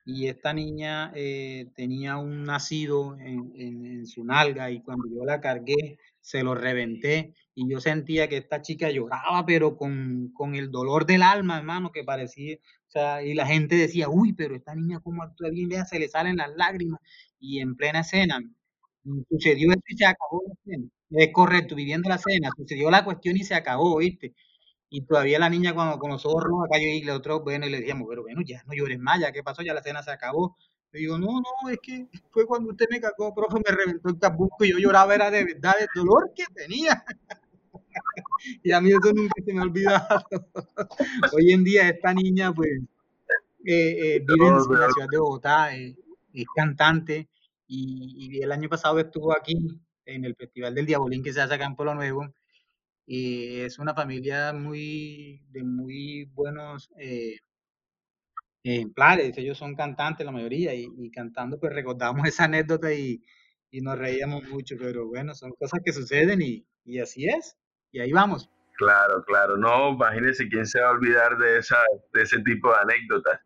y 0.05 0.27
esta 0.27 0.53
niña 0.53 1.13
eh, 1.15 1.71
tenía 1.75 2.17
un 2.17 2.45
nacido 2.45 3.17
en, 3.19 4.07
su 4.07 4.25
nalga 4.25 4.71
y 4.71 4.83
cuando 4.83 5.07
yo 5.09 5.25
la 5.25 5.41
cargué 5.41 5.99
se 6.21 6.43
lo 6.43 6.55
reventé 6.55 7.35
y 7.55 7.71
yo 7.71 7.81
sentía 7.81 8.29
que 8.29 8.37
esta 8.37 8.63
chica 8.63 8.91
lloraba 8.91 9.47
pero 9.47 9.77
con, 9.77 10.33
con 10.35 10.55
el 10.55 10.71
dolor 10.71 11.07
del 11.07 11.23
alma, 11.23 11.59
hermano, 11.59 11.93
que 11.93 12.05
parecía, 12.05 12.57
o 12.57 12.91
sea, 12.91 13.23
y 13.23 13.35
la 13.35 13.47
gente 13.47 13.77
decía, 13.77 14.09
uy, 14.09 14.33
pero 14.33 14.57
esta 14.57 14.75
niña 14.75 15.01
cómo 15.01 15.23
actúa 15.23 15.51
bien, 15.51 15.69
vea, 15.69 15.85
se 15.85 15.99
le 15.99 16.09
salen 16.09 16.37
las 16.37 16.51
lágrimas 16.57 17.01
y 17.39 17.61
en 17.61 17.77
plena 17.77 18.01
escena 18.01 18.41
sucedió 19.29 19.71
esto 19.71 19.85
y 19.89 19.97
se 19.97 20.07
acabó 20.07 20.43
la 20.47 20.55
escena. 20.55 20.89
Es 21.11 21.33
correcto, 21.33 21.75
viviendo 21.75 22.09
la 22.09 22.17
escena, 22.17 22.51
sucedió 22.57 22.91
la 22.91 23.05
cuestión 23.05 23.37
y 23.37 23.45
se 23.45 23.55
acabó, 23.55 23.99
¿viste? 23.99 24.35
Y 24.95 25.01
todavía 25.07 25.39
la 25.39 25.49
niña 25.49 25.73
cuando 25.73 25.99
con 25.99 26.11
los 26.11 26.27
ojos 26.27 26.45
rojos 26.45 26.67
acá 26.67 26.79
yo 26.79 26.87
y 26.87 27.09
otro, 27.09 27.41
bueno, 27.41 27.65
y 27.65 27.71
le 27.71 27.79
decíamos, 27.79 28.07
pero 28.11 28.21
bueno, 28.25 28.43
ya 28.45 28.63
no 28.67 28.75
llores 28.75 28.99
más, 28.99 29.19
ya 29.21 29.33
qué 29.33 29.43
pasó, 29.43 29.63
ya 29.63 29.73
la 29.73 29.83
cena 29.83 30.03
se 30.03 30.11
acabó. 30.11 30.55
Le 30.93 31.01
digo, 31.01 31.17
no, 31.17 31.41
no, 31.41 31.71
es 31.71 31.79
que 31.83 32.09
fue 32.31 32.45
cuando 32.45 32.73
usted 32.73 32.85
me 32.91 33.01
cagó, 33.01 33.35
profe, 33.35 33.55
me 33.67 33.75
reventó 33.75 34.11
el 34.11 34.19
cabuco 34.19 34.63
y 34.67 34.73
yo 34.73 34.79
lloraba, 34.79 35.15
era 35.15 35.31
de 35.31 35.45
verdad, 35.45 35.77
el 35.81 35.89
dolor 35.95 36.31
que 36.37 36.45
tenía. 36.55 37.03
y 38.63 38.71
a 38.71 38.83
mí 38.83 38.91
eso 38.91 39.15
nunca 39.15 39.33
se 39.43 39.55
me 39.55 39.61
ha 39.61 39.63
olvidado. 39.63 40.27
Hoy 41.33 41.53
en 41.53 41.65
día 41.65 41.89
esta 41.89 42.13
niña, 42.13 42.53
pues, 42.53 42.69
eh, 43.65 44.17
eh, 44.17 44.25
vive 44.27 44.47
en 44.47 44.57
la 44.57 44.91
ciudad 44.91 45.09
de 45.11 45.19
Bogotá, 45.19 45.75
eh, 45.75 45.97
es 46.35 46.47
cantante 46.55 47.31
y, 47.67 48.37
y, 48.37 48.43
el 48.43 48.53
año 48.53 48.69
pasado 48.69 48.99
estuvo 48.99 49.35
aquí 49.35 49.57
en 50.05 50.27
el 50.27 50.37
Festival 50.37 50.75
del 50.75 50.85
Diabolín 50.85 51.23
que 51.23 51.33
se 51.33 51.41
hace 51.41 51.55
acá 51.55 51.65
en 51.65 51.77
Pueblo 51.77 51.95
Nuevo 51.95 52.29
y 53.07 53.61
es 53.61 53.79
una 53.79 53.95
familia 53.95 54.53
muy 54.53 55.43
de 55.51 55.65
muy 55.65 56.25
buenos 56.33 56.91
eh, 56.99 57.39
ejemplares, 58.63 59.37
ellos 59.39 59.59
son 59.59 59.75
cantantes 59.75 60.25
la 60.25 60.33
mayoría 60.33 60.75
y, 60.75 61.11
cantando 61.11 61.59
pues 61.59 61.73
recordamos 61.73 62.25
esa 62.29 62.45
anécdota 62.45 62.93
y, 62.93 63.23
y, 63.71 63.81
nos 63.81 63.99
reíamos 63.99 64.45
mucho, 64.49 64.77
pero 64.79 65.09
bueno, 65.09 65.35
son 65.35 65.53
cosas 65.53 65.81
que 65.85 65.93
suceden 65.93 66.43
y, 66.43 66.67
y, 66.85 67.01
así 67.01 67.27
es, 67.27 67.57
y 67.91 68.01
ahí 68.01 68.13
vamos. 68.13 68.49
Claro, 68.77 69.25
claro, 69.25 69.57
no, 69.57 69.91
imagínese 69.91 70.49
quién 70.49 70.67
se 70.67 70.81
va 70.81 70.89
a 70.89 70.93
olvidar 70.93 71.37
de, 71.39 71.59
esa, 71.59 71.79
de 72.15 72.23
ese 72.23 72.41
tipo 72.41 72.71
de 72.71 72.79
anécdotas. 72.81 73.41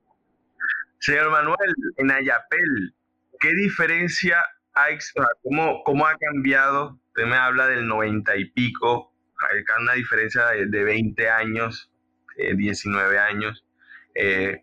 Señor 0.98 1.30
Manuel, 1.30 1.74
en 1.96 2.10
Ayapel, 2.10 2.94
¿qué 3.40 3.52
diferencia 3.54 4.38
hay, 4.72 4.98
cómo, 5.42 5.82
cómo 5.84 6.06
ha 6.06 6.16
cambiado? 6.16 6.98
Usted 7.08 7.26
me 7.26 7.36
habla 7.36 7.68
del 7.68 7.86
noventa 7.86 8.36
y 8.36 8.46
pico, 8.46 9.12
hay 9.50 9.62
una 9.82 9.94
diferencia 9.94 10.46
de, 10.46 10.66
de 10.66 10.84
20 10.84 11.28
años, 11.28 11.90
eh, 12.36 12.54
19 12.54 13.18
años. 13.18 13.64
Eh, 14.14 14.62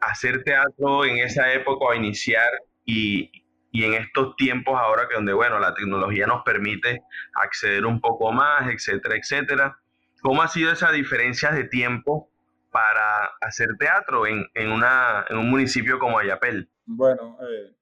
hacer 0.00 0.42
teatro 0.42 1.04
en 1.04 1.18
esa 1.18 1.52
época 1.52 1.84
o 1.84 1.94
iniciar 1.94 2.48
y, 2.84 3.30
y, 3.70 3.84
en 3.84 3.94
estos 3.94 4.34
tiempos 4.36 4.78
ahora 4.78 5.06
que 5.06 5.14
donde, 5.14 5.32
bueno, 5.34 5.58
la 5.58 5.74
tecnología 5.74 6.26
nos 6.26 6.42
permite 6.42 7.02
acceder 7.34 7.84
un 7.84 8.00
poco 8.00 8.32
más, 8.32 8.70
etcétera, 8.70 9.16
etcétera. 9.16 9.78
¿Cómo 10.22 10.42
ha 10.42 10.48
sido 10.48 10.72
esa 10.72 10.90
diferencia 10.90 11.50
de 11.50 11.64
tiempo 11.64 12.30
para 12.70 13.26
hacer 13.40 13.68
teatro 13.78 14.26
en, 14.26 14.46
en, 14.54 14.70
una, 14.70 15.26
en 15.28 15.38
un 15.38 15.50
municipio 15.50 15.98
como 15.98 16.18
Ayapel? 16.18 16.70
Bueno, 16.86 17.36
eh, 17.42 17.74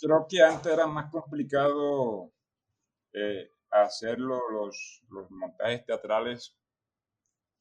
creo 0.00 0.26
que 0.28 0.42
antes 0.42 0.72
era 0.72 0.86
más 0.86 1.10
complicado 1.10 2.30
eh, 3.12 3.50
hacer 3.70 4.18
los, 4.18 5.02
los 5.10 5.30
montajes 5.30 5.84
teatrales 5.84 6.58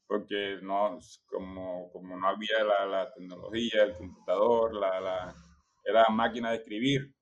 porque 0.07 0.59
no, 0.61 0.97
como, 1.27 1.91
como 1.91 2.17
no 2.17 2.27
había 2.29 2.63
la, 2.63 2.85
la, 2.85 3.13
tecnología, 3.13 3.83
el 3.83 3.93
computador, 3.97 4.73
la, 4.73 5.01
la, 5.01 5.35
era 5.83 6.05
máquina 6.09 6.51
de 6.51 6.57
escribir. 6.57 7.13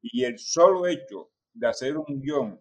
Y 0.00 0.24
el 0.24 0.38
solo 0.38 0.86
hecho 0.86 1.32
de 1.52 1.66
hacer 1.66 1.96
un 1.96 2.22
guion, 2.22 2.60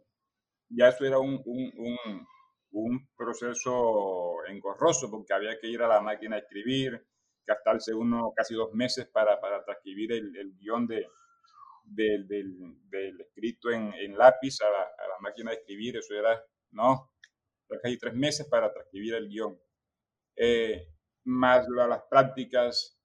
ya 0.70 0.90
eso 0.90 1.06
era 1.06 1.20
un, 1.20 1.42
un, 1.46 1.72
un, 1.78 2.28
un 2.72 3.10
proceso 3.16 4.44
engorroso, 4.48 5.10
porque 5.10 5.34
había 5.34 5.60
que 5.60 5.68
ir 5.68 5.82
a 5.82 5.88
la 5.88 6.02
máquina 6.02 6.36
de 6.36 6.42
escribir, 6.42 7.08
gastarse 7.46 7.94
uno 7.94 8.34
casi 8.36 8.56
dos 8.56 8.74
meses 8.74 9.08
para, 9.08 9.40
para 9.40 9.64
transcribir 9.64 10.12
el, 10.12 10.36
el 10.36 10.58
guion 10.58 10.88
de, 10.88 11.08
del, 11.90 12.28
del, 12.28 12.56
del, 12.90 13.22
escrito 13.22 13.72
en, 13.72 13.94
en 13.94 14.18
lápiz 14.18 14.62
a 14.62 14.70
la, 14.70 14.82
a 14.82 15.08
la, 15.08 15.20
máquina 15.20 15.52
de 15.52 15.58
escribir, 15.58 15.98
eso 15.98 16.14
era, 16.14 16.42
no, 16.72 17.12
casi 17.82 17.98
tres 17.98 18.14
meses 18.14 18.48
para 18.48 18.72
transcribir 18.72 19.16
el 19.16 19.28
guion. 19.28 19.60
Eh, 20.36 20.88
más 21.26 21.68
las 21.68 22.04
prácticas, 22.10 22.98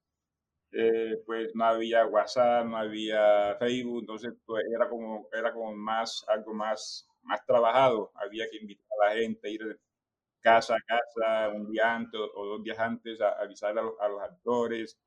eh, 0.73 1.23
pues 1.27 1.55
no 1.55 1.65
había 1.65 2.07
WhatsApp, 2.07 2.67
no 2.67 2.77
había 2.77 3.57
Facebook, 3.59 4.01
entonces 4.01 4.33
pues, 4.45 4.65
era 4.75 4.89
como, 4.89 5.29
era 5.33 5.53
como 5.53 5.75
más, 5.75 6.25
algo 6.29 6.55
más, 6.55 7.09
más 7.23 7.45
trabajado, 7.47 8.13
había 8.15 8.49
que 8.51 8.59
invitar 8.59 8.87
a 9.03 9.07
la 9.09 9.21
gente, 9.21 9.51
ir 9.51 9.81
casa 10.41 10.77
a 10.77 10.81
casa 10.87 11.49
un 11.49 11.71
día 11.71 11.95
antes 11.95 12.21
o 12.21 12.47
dos 12.47 12.63
días 12.63 12.79
antes 12.79 13.21
a, 13.21 13.31
a 13.31 13.43
avisar 13.43 13.79
a 13.79 13.83
los, 13.83 13.95
a 14.01 14.09
los 14.09 14.23
actores. 14.23 14.99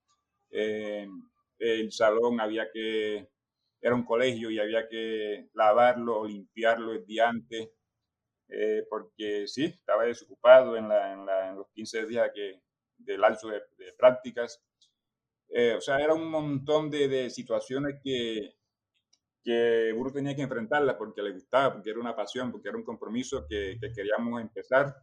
Eh, 0.50 1.08
el 1.60 1.92
salón 1.92 2.40
había 2.40 2.70
que, 2.72 3.30
era 3.88 3.96
un 3.96 4.06
colegio 4.06 4.52
y 4.52 4.60
había 4.60 4.88
que 4.88 5.50
lavarlo 5.54 6.26
limpiarlo 6.26 6.94
el 6.94 7.06
día 7.06 7.30
antes 7.30 7.70
eh, 8.50 8.86
porque 8.90 9.48
sí, 9.48 9.66
estaba 9.66 10.04
desocupado 10.06 10.78
en, 10.78 10.88
la, 10.88 11.14
en, 11.14 11.26
la, 11.26 11.50
en, 11.50 11.58
los 11.58 11.68
15 11.74 12.06
días 12.06 12.32
que, 12.34 12.62
del 12.98 13.24
alzo 13.24 13.50
de, 13.50 13.62
de 13.78 13.94
prácticas. 13.98 14.62
Eh, 15.50 15.74
o 15.78 15.82
sea, 15.82 16.00
era 16.00 16.14
un 16.14 16.30
montón 16.30 16.90
de, 16.90 17.08
de 17.08 17.30
situaciones 17.30 18.00
que, 18.04 18.56
que 19.44 19.94
uno 19.96 20.12
tenía 20.12 20.36
que 20.36 20.44
enfrentarlas 20.44 20.96
porque 20.96 21.22
le 21.22 21.34
gustaba, 21.34 21.74
porque 21.74 21.90
era 21.90 22.00
una 22.00 22.16
pasión, 22.16 22.52
porque 22.52 22.70
era 22.70 22.78
un 22.78 22.84
compromiso 22.84 23.46
que, 23.48 23.78
que 23.82 23.92
queríamos 23.92 24.42
empezar. 24.42 24.96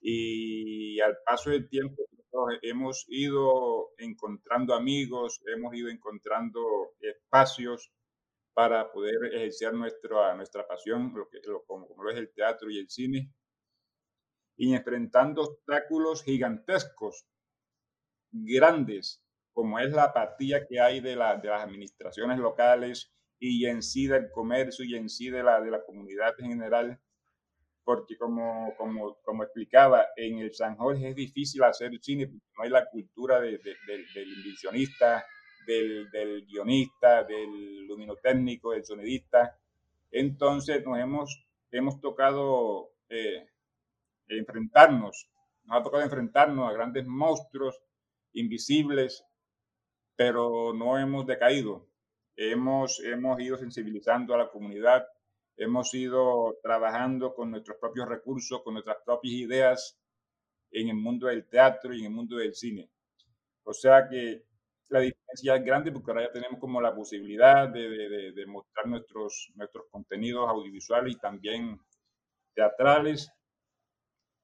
Y 0.00 1.00
al 1.00 1.16
paso 1.24 1.50
del 1.50 1.68
tiempo 1.68 2.04
hemos 2.62 3.06
ido 3.08 3.90
encontrando 3.98 4.74
amigos, 4.74 5.40
hemos 5.46 5.74
ido 5.74 5.88
encontrando 5.88 6.60
espacios 7.00 7.92
para 8.54 8.90
poder 8.92 9.34
ejercer 9.34 9.74
nuestra, 9.74 10.34
nuestra 10.34 10.66
pasión, 10.66 11.12
lo 11.14 11.28
que, 11.28 11.40
lo, 11.44 11.64
como, 11.64 11.88
como, 11.88 12.04
lo 12.04 12.10
es 12.10 12.16
el 12.16 12.32
teatro 12.32 12.70
y 12.70 12.78
el 12.78 12.88
cine, 12.88 13.32
y 14.56 14.72
enfrentando 14.72 15.42
obstáculos 15.42 16.22
gigantescos, 16.22 17.26
grandes, 18.30 19.20
como 19.52 19.78
es 19.78 19.92
la 19.92 20.04
apatía 20.04 20.66
que 20.66 20.80
hay 20.80 21.00
de, 21.00 21.16
la, 21.16 21.36
de 21.36 21.48
las 21.48 21.62
administraciones 21.62 22.38
locales 22.38 23.12
y 23.38 23.66
en 23.66 23.82
sí 23.82 24.06
del 24.06 24.30
comercio 24.30 24.84
y 24.84 24.94
en 24.94 25.08
sí 25.08 25.30
de 25.30 25.42
la, 25.42 25.60
de 25.60 25.70
la 25.70 25.84
comunidad 25.84 26.34
en 26.38 26.50
general, 26.50 27.00
porque 27.84 28.16
como, 28.16 28.74
como, 28.76 29.16
como 29.22 29.42
explicaba, 29.42 30.06
en 30.16 30.38
el 30.38 30.54
San 30.54 30.76
Jorge 30.76 31.10
es 31.10 31.16
difícil 31.16 31.62
hacer 31.64 31.90
cine 32.00 32.28
porque 32.28 32.46
no 32.56 32.64
hay 32.64 32.70
la 32.70 32.88
cultura 32.88 33.40
de, 33.40 33.58
de, 33.58 33.76
de, 33.86 34.04
del 34.14 34.32
inversionista, 34.32 35.24
del, 35.66 36.10
del, 36.10 36.46
guionista, 36.46 37.24
del 37.24 37.86
luminotécnico, 37.86 38.72
del 38.72 38.84
sonidista. 38.84 39.58
Entonces 40.10 40.84
nos 40.84 40.98
hemos, 40.98 41.46
hemos 41.70 42.00
tocado 42.00 42.90
eh, 43.08 43.48
enfrentarnos, 44.28 45.28
nos 45.64 45.80
ha 45.80 45.82
tocado 45.82 46.02
enfrentarnos 46.02 46.68
a 46.68 46.72
grandes 46.72 47.06
monstruos 47.06 47.80
invisibles, 48.32 49.24
pero 50.16 50.72
no 50.72 50.98
hemos 50.98 51.26
decaído. 51.26 51.86
Hemos, 52.36 53.00
hemos 53.00 53.40
ido 53.40 53.56
sensibilizando 53.56 54.34
a 54.34 54.38
la 54.38 54.50
comunidad 54.50 55.06
hemos 55.56 55.94
ido 55.94 56.58
trabajando 56.62 57.34
con 57.34 57.50
nuestros 57.50 57.78
propios 57.78 58.08
recursos, 58.08 58.62
con 58.62 58.74
nuestras 58.74 58.98
propias 59.04 59.34
ideas 59.34 59.98
en 60.70 60.88
el 60.88 60.96
mundo 60.96 61.28
del 61.28 61.46
teatro 61.46 61.94
y 61.94 62.00
en 62.00 62.06
el 62.06 62.10
mundo 62.10 62.36
del 62.36 62.54
cine. 62.54 62.90
O 63.62 63.72
sea 63.72 64.08
que 64.08 64.44
la 64.88 65.00
diferencia 65.00 65.56
es 65.56 65.64
grande 65.64 65.92
porque 65.92 66.10
ahora 66.10 66.26
ya 66.26 66.32
tenemos 66.32 66.60
como 66.60 66.80
la 66.80 66.94
posibilidad 66.94 67.68
de, 67.68 68.32
de, 68.32 68.46
mostrar 68.46 68.86
nuestros, 68.86 69.52
nuestros 69.54 69.86
contenidos 69.90 70.48
audiovisuales 70.48 71.14
y 71.14 71.18
también 71.18 71.80
teatrales. 72.54 73.32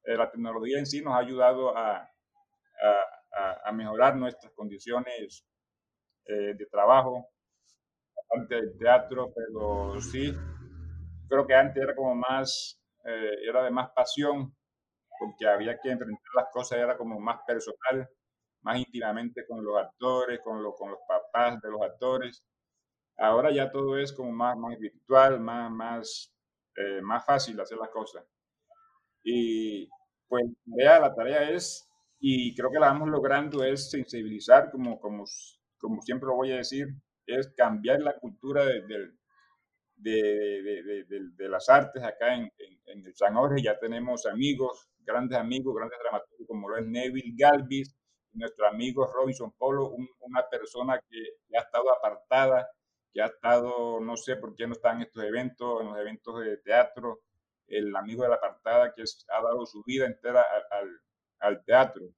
Eh, 0.04 0.16
la 0.16 0.30
tecnología 0.30 0.78
en 0.78 0.86
sí 0.86 1.02
nos 1.02 1.14
ha 1.14 1.18
ayudado 1.18 1.76
a, 1.76 1.96
a, 3.32 3.60
a 3.64 3.72
mejorar 3.72 4.16
nuestras 4.16 4.52
condiciones 4.54 5.44
eh, 6.26 6.54
de 6.54 6.66
trabajo, 6.66 7.28
aparte 8.24 8.54
del 8.54 8.78
teatro, 8.78 9.32
pero 9.34 10.00
sí, 10.00 10.32
creo 11.28 11.46
que 11.46 11.54
antes 11.54 11.82
era 11.82 11.94
como 11.94 12.14
más, 12.14 12.80
eh, 13.04 13.36
era 13.48 13.64
de 13.64 13.70
más 13.70 13.90
pasión, 13.90 14.54
porque 15.18 15.48
había 15.48 15.78
que 15.80 15.90
enfrentar 15.90 16.32
las 16.34 16.46
cosas, 16.52 16.78
era 16.78 16.96
como 16.96 17.18
más 17.18 17.40
personal, 17.46 18.08
más 18.62 18.78
íntimamente 18.78 19.46
con 19.46 19.64
los 19.64 19.76
actores, 19.78 20.40
con, 20.42 20.62
con 20.72 20.90
los 20.90 21.00
papás 21.06 21.60
de 21.60 21.70
los 21.70 21.82
actores. 21.82 22.42
Ahora 23.18 23.52
ya 23.52 23.70
todo 23.70 23.98
es 23.98 24.12
como 24.12 24.32
más, 24.32 24.56
más 24.56 24.78
virtual, 24.78 25.40
más, 25.40 25.70
más, 25.70 26.34
eh, 26.76 27.00
más 27.02 27.24
fácil 27.24 27.60
hacer 27.60 27.78
las 27.78 27.90
cosas. 27.90 28.24
Y 29.22 29.88
pues 30.28 30.44
la 30.64 31.00
la 31.00 31.14
tarea 31.14 31.50
es, 31.50 31.88
y 32.18 32.54
creo 32.54 32.70
que 32.70 32.78
la 32.78 32.88
vamos 32.88 33.08
logrando, 33.08 33.64
es 33.64 33.90
sensibilizar, 33.90 34.70
como, 34.70 34.98
como, 35.00 35.24
como 35.78 36.02
siempre 36.02 36.28
lo 36.28 36.36
voy 36.36 36.52
a 36.52 36.56
decir, 36.56 36.88
es 37.26 37.52
cambiar 37.56 38.00
la 38.00 38.16
cultura 38.18 38.64
de, 38.64 38.82
de, 39.96 40.72
de, 40.72 41.04
de 41.36 41.48
las 41.48 41.68
artes 41.68 42.02
acá 42.02 42.34
en, 42.34 42.50
en, 42.86 43.06
el 43.06 43.14
San 43.14 43.34
Jorge. 43.34 43.62
Ya 43.62 43.78
tenemos 43.78 44.26
amigos, 44.26 44.88
grandes 45.00 45.38
amigos, 45.38 45.74
grandes 45.74 45.98
dramaturgos 46.02 46.46
como 46.46 46.68
lo 46.68 46.76
es 46.78 46.86
Neville 46.86 47.34
Galvis, 47.36 47.94
nuestro 48.32 48.66
amigo 48.66 49.06
Robinson 49.06 49.52
Polo, 49.52 49.94
una 50.20 50.48
persona 50.48 51.00
que, 51.08 51.18
ha 51.56 51.60
estado 51.60 51.92
apartada, 51.92 52.68
que 53.12 53.22
ha 53.22 53.26
estado, 53.26 54.00
no 54.00 54.16
sé 54.16 54.36
por 54.36 54.54
qué 54.54 54.66
no 54.66 54.72
está 54.72 54.92
en 54.92 55.02
estos 55.02 55.24
eventos, 55.24 55.80
en 55.80 55.88
los 55.88 55.98
eventos 55.98 56.40
de 56.40 56.56
teatro, 56.58 57.20
el 57.66 57.94
amigo 57.96 58.22
de 58.22 58.30
la 58.30 58.36
apartada 58.36 58.92
que 58.94 59.02
ha 59.02 59.42
dado 59.42 59.66
su 59.66 59.82
vida 59.84 60.06
entera 60.06 60.44
al, 60.70 61.00
al 61.40 61.64
teatro. 61.64 62.10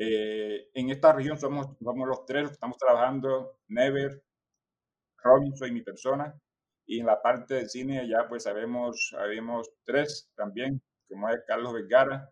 Eh, 0.00 0.70
en 0.74 0.90
esta 0.90 1.12
región 1.12 1.38
somos, 1.38 1.76
somos 1.82 2.08
los 2.08 2.24
tres 2.24 2.48
que 2.48 2.52
estamos 2.54 2.78
trabajando, 2.78 3.58
Never, 3.68 4.22
Robinson 5.18 5.68
y 5.68 5.72
mi 5.72 5.82
persona. 5.82 6.32
Y 6.86 7.00
en 7.00 7.06
la 7.06 7.20
parte 7.20 7.54
del 7.54 7.68
cine 7.68 8.08
ya 8.08 8.28
pues 8.28 8.44
sabemos, 8.44 9.08
sabemos 9.10 9.70
tres 9.84 10.30
también, 10.36 10.80
como 11.08 11.28
es 11.28 11.40
Carlos 11.46 11.72
Vergara, 11.74 12.30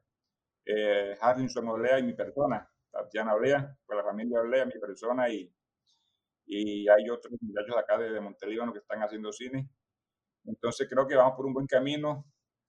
eh, 0.67 1.17
Harrison 1.21 1.69
Olea 1.69 1.99
y 1.99 2.03
mi 2.03 2.13
persona, 2.15 2.69
Tatiana 2.91 3.35
Olea, 3.35 3.77
pues 3.87 3.97
la 3.97 4.05
familia 4.05 4.41
Olea, 4.41 4.67
mi 4.67 4.79
persona 4.79 5.29
y, 5.29 5.51
y 6.47 6.89
hay 6.89 7.09
otros 7.09 7.35
muchachos 7.41 7.77
acá 7.77 7.97
de, 7.99 8.11
de 8.11 8.21
Montelíbano 8.21 8.73
que 8.73 8.81
están 8.81 9.01
haciendo 9.01 9.33
cine. 9.33 9.71
Entonces 10.45 10.89
creo 10.89 11.07
que 11.07 11.17
vamos 11.17 11.35
por 11.37 11.47
un 11.47 11.55
buen 11.55 11.67
camino. 11.67 12.25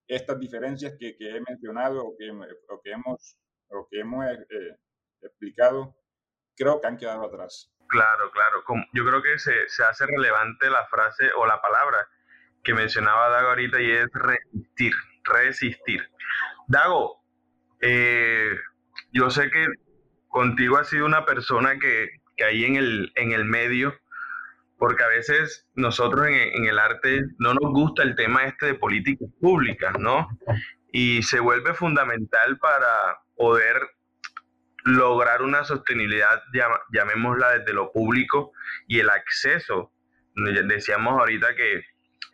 Estas 0.07 0.39
diferencias 0.39 0.95
que, 0.97 1.17
que 1.17 1.35
he 1.35 1.41
mencionado 1.41 2.05
o 2.05 2.15
que, 2.17 2.31
o 2.31 2.81
que 2.81 2.91
hemos, 2.91 3.37
o 3.69 3.87
que 3.89 3.99
hemos 3.99 4.25
eh, 4.25 4.77
explicado, 5.21 5.95
creo 6.55 6.79
que 6.79 6.87
han 6.87 6.97
quedado 6.97 7.25
atrás. 7.25 7.73
Claro, 7.89 8.31
claro. 8.31 8.63
Yo 8.93 9.05
creo 9.05 9.21
que 9.21 9.37
se, 9.37 9.67
se 9.67 9.83
hace 9.83 10.05
relevante 10.05 10.69
la 10.69 10.85
frase 10.87 11.25
o 11.37 11.45
la 11.45 11.61
palabra 11.61 12.07
que 12.63 12.73
mencionaba 12.73 13.29
Dago 13.29 13.49
ahorita 13.49 13.81
y 13.81 13.91
es 13.91 14.07
resistir, 14.13 14.93
resistir. 15.23 16.01
Dago, 16.67 17.23
eh, 17.81 18.55
yo 19.11 19.29
sé 19.29 19.49
que 19.49 19.65
contigo 20.27 20.77
has 20.77 20.89
sido 20.89 21.05
una 21.05 21.25
persona 21.25 21.77
que, 21.79 22.09
que 22.35 22.43
ahí 22.43 22.65
en 22.65 22.75
el, 22.75 23.11
en 23.15 23.31
el 23.31 23.45
medio, 23.45 23.93
porque 24.77 25.03
a 25.03 25.07
veces 25.07 25.67
nosotros 25.75 26.27
en, 26.27 26.65
el 26.65 26.79
arte 26.79 27.23
no 27.39 27.53
nos 27.53 27.71
gusta 27.71 28.03
el 28.03 28.15
tema 28.15 28.45
este 28.45 28.67
de 28.67 28.75
políticas 28.75 29.29
públicas, 29.41 29.97
¿no? 29.99 30.27
Y 30.91 31.23
se 31.23 31.39
vuelve 31.39 31.73
fundamental 31.73 32.57
para 32.59 32.87
poder 33.35 33.75
lograr 34.85 35.41
una 35.41 35.63
sostenibilidad, 35.63 36.41
llamémosla 36.93 37.59
desde 37.59 37.73
lo 37.73 37.91
público 37.91 38.51
y 38.87 38.99
el 38.99 39.09
acceso. 39.09 39.91
Decíamos 40.35 41.19
ahorita 41.19 41.55
que 41.55 41.83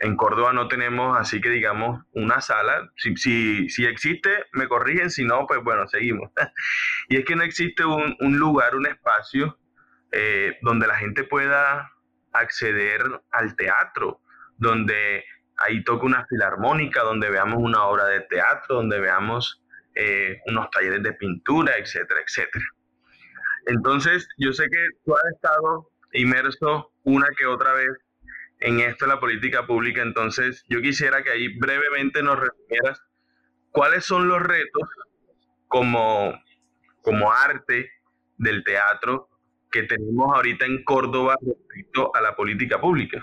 en 0.04 0.18
Córdoba 0.18 0.52
no 0.52 0.68
tenemos 0.68 1.18
así 1.18 1.40
que 1.40 1.50
digamos 1.50 2.04
una 2.12 2.42
sala. 2.42 2.92
Si, 2.98 3.16
si, 3.16 3.70
si 3.70 3.86
existe, 3.86 4.30
me 4.52 4.68
corrigen, 4.68 5.10
si 5.10 5.24
no, 5.24 5.48
pues 5.48 5.64
bueno, 5.64 5.88
seguimos. 5.88 6.30
y 7.10 7.18
es 7.18 7.26
que 7.26 7.38
no 7.38 7.44
existe 7.44 7.86
un, 7.86 8.16
un 8.20 8.38
lugar, 8.38 8.76
un 8.76 8.86
espacio 8.86 9.58
eh, 10.12 10.58
donde 10.62 10.88
la 10.88 10.96
gente 10.96 11.24
pueda 11.24 11.90
acceder 12.34 13.02
al 13.32 13.56
teatro, 13.56 14.20
donde 14.58 15.24
ahí 15.58 15.82
toque 15.86 16.06
una 16.06 16.26
filarmónica, 16.26 17.02
donde 17.02 17.30
veamos 17.30 17.60
una 17.60 17.86
obra 17.86 18.06
de 18.08 18.22
teatro, 18.22 18.76
donde 18.76 19.00
veamos 19.00 19.64
eh, 19.96 20.42
unos 20.48 20.70
talleres 20.72 21.02
de 21.02 21.14
pintura, 21.14 21.78
etcétera, 21.78 22.20
etcétera. 22.28 22.66
Entonces, 23.68 24.28
yo 24.38 24.52
sé 24.52 24.68
que 24.70 24.86
tú 25.06 25.16
has 25.16 25.34
estado 25.34 25.90
inmerso 26.12 26.92
una 27.04 27.28
que 27.38 27.46
otra 27.46 27.72
vez 27.72 27.90
en 28.64 28.80
esto 28.80 29.06
la 29.06 29.20
política 29.20 29.68
pública. 29.68 30.02
Entonces, 30.02 30.64
yo 30.70 30.82
quisiera 30.82 31.22
que 31.22 31.32
ahí 31.32 31.60
brevemente 31.60 32.24
nos 32.24 32.40
refieras 32.40 33.02
cuáles 33.72 34.06
son 34.06 34.28
los 34.28 34.42
retos 34.42 34.90
como, 35.68 36.34
como 37.02 37.32
arte 37.32 37.90
del 38.38 38.64
teatro 38.64 39.28
que 39.70 39.84
tenemos 39.84 40.34
ahorita 40.34 40.66
en 40.66 40.84
Córdoba 40.84 41.36
respecto 41.42 42.16
a 42.16 42.22
la 42.22 42.36
política 42.36 42.80
pública. 42.80 43.22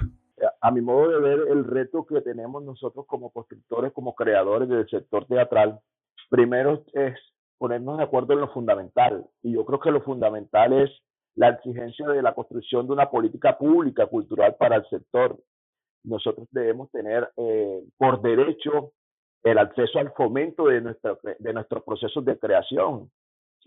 A 0.61 0.71
mi 0.71 0.81
modo 0.81 1.09
de 1.09 1.21
ver, 1.21 1.49
el 1.49 1.65
reto 1.65 2.07
que 2.07 2.21
tenemos 2.21 2.63
nosotros 2.63 3.07
como 3.07 3.31
constructores, 3.31 3.93
como 3.93 4.15
creadores 4.15 4.69
del 4.69 4.89
sector 4.89 5.27
teatral, 5.27 5.81
primero 6.29 6.85
es 6.93 7.15
ponernos 7.59 7.99
de 7.99 8.05
acuerdo 8.05 8.35
en 8.35 8.41
lo 8.41 8.53
fundamental. 8.53 9.27
Y 9.43 9.55
yo 9.55 9.65
creo 9.65 9.81
que 9.81 9.91
lo 9.91 10.03
fundamental 10.03 10.73
es 10.73 10.91
la 11.37 11.51
exigencia 11.51 12.09
de 12.09 12.23
la 12.23 12.35
construcción 12.35 12.87
de 12.87 12.93
una 12.93 13.11
política 13.11 13.57
pública 13.57 14.07
cultural 14.07 14.57
para 14.57 14.77
el 14.77 14.89
sector. 14.89 15.39
Nosotros 16.05 16.49
debemos 16.51 16.91
tener 16.91 17.31
eh, 17.37 17.83
por 17.97 18.21
derecho 18.23 18.93
el 19.43 19.59
acceso 19.59 19.99
al 19.99 20.13
fomento 20.13 20.67
de, 20.67 20.81
nuestra, 20.81 21.19
de 21.39 21.53
nuestros 21.53 21.83
procesos 21.85 22.25
de 22.25 22.39
creación. 22.39 23.11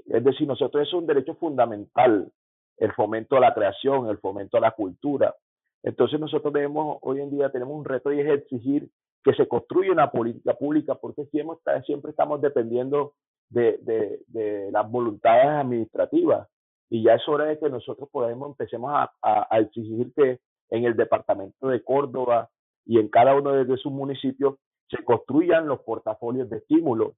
Es 0.05 0.23
decir, 0.23 0.47
nosotros 0.47 0.87
es 0.87 0.93
un 0.93 1.05
derecho 1.05 1.35
fundamental 1.35 2.31
el 2.77 2.91
fomento 2.93 3.37
a 3.37 3.39
la 3.39 3.53
creación, 3.53 4.09
el 4.09 4.17
fomento 4.17 4.57
a 4.57 4.61
la 4.61 4.71
cultura. 4.71 5.35
Entonces 5.83 6.19
nosotros 6.19 6.53
debemos, 6.53 6.97
hoy 7.01 7.21
en 7.21 7.29
día 7.29 7.49
tenemos 7.49 7.77
un 7.77 7.85
reto 7.85 8.11
y 8.11 8.19
es 8.19 8.27
exigir 8.27 8.89
que 9.23 9.33
se 9.33 9.47
construya 9.47 9.91
una 9.91 10.11
política 10.11 10.53
pública, 10.53 10.95
porque 10.95 11.25
siempre, 11.25 11.57
siempre 11.85 12.11
estamos 12.11 12.41
dependiendo 12.41 13.13
de, 13.49 13.77
de, 13.81 14.21
de 14.27 14.71
las 14.71 14.89
voluntades 14.89 15.45
administrativas 15.45 16.47
y 16.93 17.01
ya 17.01 17.15
es 17.15 17.27
hora 17.27 17.45
de 17.45 17.57
que 17.57 17.71
nosotros 17.71 18.07
podamos, 18.11 18.49
empecemos 18.49 18.91
a, 18.93 19.11
a, 19.23 19.59
exigir 19.59 20.13
que 20.13 20.39
en 20.69 20.85
el 20.85 20.95
departamento 20.95 21.67
de 21.67 21.83
Córdoba 21.83 22.51
y 22.85 22.99
en 22.99 23.07
cada 23.07 23.33
uno 23.33 23.51
de 23.51 23.77
sus 23.77 23.91
municipios 23.91 24.57
se 24.91 25.03
construyan 25.03 25.67
los 25.67 25.79
portafolios 25.79 26.51
de 26.51 26.57
estímulo 26.57 27.15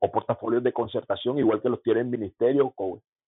o 0.00 0.12
portafolios 0.12 0.62
de 0.62 0.74
concertación, 0.74 1.38
igual 1.38 1.62
que 1.62 1.70
los 1.70 1.82
tiene 1.82 2.00
el 2.00 2.08
ministerio, 2.08 2.74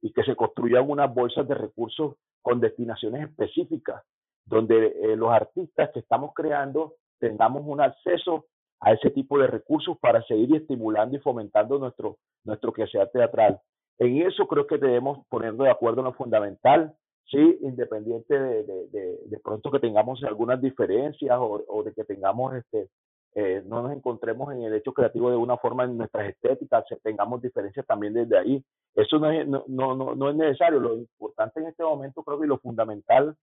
y 0.02 0.12
que 0.12 0.24
se 0.24 0.34
construyan 0.34 0.90
unas 0.90 1.14
bolsas 1.14 1.46
de 1.46 1.54
recursos 1.54 2.16
con 2.42 2.58
destinaciones 2.58 3.28
específicas, 3.28 4.02
donde 4.46 4.88
eh, 4.88 5.14
los 5.14 5.30
artistas 5.30 5.90
que 5.94 6.00
estamos 6.00 6.32
creando 6.34 6.94
tengamos 7.20 7.62
un 7.64 7.80
acceso 7.80 8.46
a 8.80 8.92
ese 8.92 9.10
tipo 9.10 9.38
de 9.38 9.46
recursos 9.46 9.96
para 10.00 10.20
seguir 10.24 10.52
estimulando 10.56 11.16
y 11.16 11.20
fomentando 11.20 11.78
nuestro, 11.78 12.18
nuestro 12.42 12.72
quehacer 12.72 13.08
teatral. 13.12 13.60
En 14.00 14.22
eso 14.22 14.48
creo 14.48 14.66
que 14.66 14.78
debemos 14.78 15.26
ponernos 15.28 15.64
de 15.66 15.70
acuerdo 15.70 16.00
en 16.00 16.06
lo 16.06 16.14
fundamental, 16.14 16.94
sí, 17.30 17.58
independiente 17.60 18.36
de, 18.36 18.64
de, 18.64 19.18
de, 19.26 19.38
pronto 19.40 19.70
que 19.70 19.78
tengamos 19.78 20.24
algunas 20.24 20.60
diferencias 20.60 21.38
o, 21.38 21.62
o 21.68 21.82
de 21.82 21.92
que 21.92 22.04
tengamos, 22.04 22.54
este, 22.54 22.88
eh, 23.34 23.62
no 23.66 23.82
nos 23.82 23.92
encontremos 23.92 24.54
en 24.54 24.62
el 24.62 24.72
hecho 24.72 24.94
creativo 24.94 25.30
de 25.30 25.36
una 25.36 25.58
forma 25.58 25.84
en 25.84 25.98
nuestras 25.98 26.30
estéticas, 26.30 26.86
tengamos 27.02 27.42
diferencias 27.42 27.86
también 27.86 28.14
desde 28.14 28.38
ahí. 28.38 28.64
Eso 28.94 29.18
no 29.18 29.30
es, 29.30 29.46
no, 29.46 29.64
no, 29.68 29.94
no 30.14 30.30
es 30.30 30.36
necesario. 30.36 30.80
Lo 30.80 30.96
importante 30.96 31.60
en 31.60 31.66
este 31.66 31.84
momento 31.84 32.22
creo 32.22 32.40
que 32.40 32.46
lo 32.46 32.58
fundamental 32.58 33.36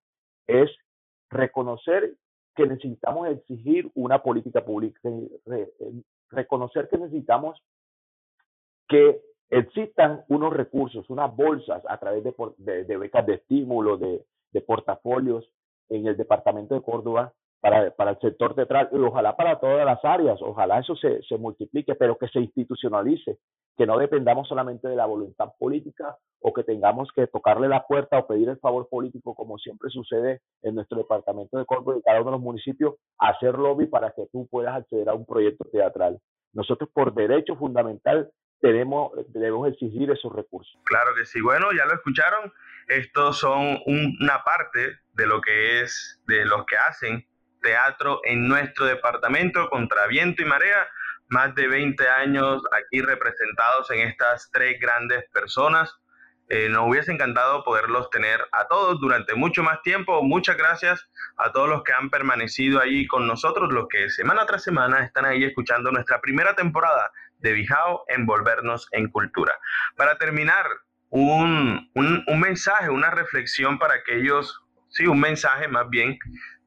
es 0.48 0.72
reconocer 1.30 2.16
que 2.56 2.66
necesitamos 2.66 3.28
exigir 3.28 3.92
una 3.94 4.24
política 4.24 4.66
pública, 4.66 5.00
reconocer 6.32 6.90
que 6.90 6.98
necesitamos 6.98 7.62
que 8.88 9.22
existan 9.50 10.24
unos 10.28 10.54
recursos, 10.54 11.10
unas 11.10 11.36
bolsas 11.36 11.84
a 11.88 11.98
través 11.98 12.24
de, 12.24 12.98
becas 12.98 13.26
de 13.26 13.36
estímulo, 13.36 13.98
de, 13.98 14.26
portafolios 14.66 15.48
en 15.88 16.08
el 16.08 16.18
departamento 16.18 16.74
de 16.74 16.82
Córdoba, 16.82 17.32
para, 17.60 17.92
para 17.92 18.12
el 18.12 18.20
sector 18.20 18.56
teatral 18.56 18.90
y 18.92 18.98
ojalá 18.98 19.36
para 19.36 19.60
todas 19.60 19.86
las 19.86 20.04
áreas, 20.04 20.40
ojalá 20.42 20.80
eso 20.80 20.96
se, 20.96 21.22
se 21.24 21.38
multiplique, 21.38 21.96
pero 21.96 22.18
que 22.18 22.28
se 22.28 22.40
institucionalice, 22.40 23.38
que 23.76 23.86
no 23.86 23.98
dependamos 23.98 24.48
solamente 24.48 24.88
de 24.88 24.96
la 24.96 25.06
voluntad 25.06 25.54
política 25.60 26.18
o 26.42 26.54
que 26.54 26.64
tengamos 26.64 27.10
que 27.16 27.28
tocarle 27.28 27.68
la 27.68 27.86
puerta 27.86 28.18
o 28.18 28.28
pedir 28.28 28.50
el 28.50 28.58
favor 28.58 28.88
político, 28.90 29.36
como 29.36 29.58
siempre 29.58 29.90
sucede 29.90 30.42
en 30.64 30.76
nuestro 30.76 30.98
departamento 30.98 31.58
de 31.58 31.66
Córdoba 31.66 31.98
y 31.98 32.02
cada 32.02 32.22
uno 32.22 32.32
de 32.32 32.38
los 32.38 32.42
municipios, 32.42 32.96
hacer 33.20 33.58
lobby 33.58 33.86
para 33.86 34.12
que 34.12 34.28
tú 34.32 34.48
puedas 34.50 34.76
acceder 34.76 35.10
a 35.10 35.14
un 35.14 35.26
proyecto 35.26 35.66
teatral. 35.72 36.20
Nosotros 36.54 36.90
por 36.92 37.14
derecho 37.14 37.56
fundamental 37.56 38.32
tenemos, 38.60 39.12
debemos 39.30 39.68
exigir 39.70 40.10
esos 40.12 40.34
recursos. 40.34 40.78
Claro 40.84 41.14
que 41.16 41.26
sí. 41.26 41.42
Bueno, 41.42 41.72
ya 41.72 41.86
lo 41.86 41.94
escucharon. 41.94 42.52
Estos 42.88 43.40
son 43.40 43.80
una 43.86 44.44
parte 44.44 45.00
de 45.14 45.26
lo 45.26 45.42
que 45.42 45.82
es, 45.82 46.22
de 46.28 46.46
los 46.46 46.66
que 46.66 46.78
hacen 46.78 47.28
teatro 47.62 48.22
en 48.24 48.48
nuestro 48.48 48.86
departamento 48.86 49.70
contra 49.70 50.08
viento 50.08 50.42
y 50.42 50.46
marea. 50.46 50.88
Más 51.30 51.54
de 51.56 51.68
20 51.68 52.08
años 52.08 52.64
aquí 52.72 53.02
representados 53.02 53.92
en 53.92 54.08
estas 54.08 54.50
tres 54.52 54.80
grandes 54.80 55.26
personas. 55.32 55.94
Eh, 56.50 56.70
nos 56.70 56.88
hubiese 56.88 57.12
encantado 57.12 57.64
poderlos 57.64 58.10
tener 58.10 58.40
a 58.52 58.68
todos 58.68 59.00
durante 59.02 59.36
mucho 59.36 59.64
más 59.64 59.82
tiempo. 59.82 60.24
Muchas 60.24 60.56
gracias 60.58 61.10
a 61.36 61.52
todos 61.52 61.68
los 61.68 61.84
que 61.84 61.94
han 61.94 62.10
permanecido 62.10 62.80
ahí 62.80 63.06
con 63.08 63.28
nosotros, 63.28 63.72
los 63.72 63.88
que 63.90 64.10
semana 64.10 64.46
tras 64.46 64.64
semana 64.64 65.04
están 65.04 65.26
ahí 65.26 65.44
escuchando 65.44 65.92
nuestra 65.92 66.22
primera 66.22 66.56
temporada 66.56 67.12
de 67.40 67.52
Bijao, 67.54 68.06
Envolvernos 68.08 68.88
en 68.92 69.10
Cultura. 69.10 69.60
Para 69.96 70.18
terminar, 70.18 70.66
un, 71.10 71.90
un, 71.94 72.24
un 72.28 72.40
mensaje, 72.40 72.90
una 72.90 73.10
reflexión 73.12 73.80
para 73.80 73.96
aquellos, 73.96 74.62
sí, 74.90 75.08
un 75.08 75.20
mensaje 75.20 75.68
más 75.68 75.90
bien 75.90 76.18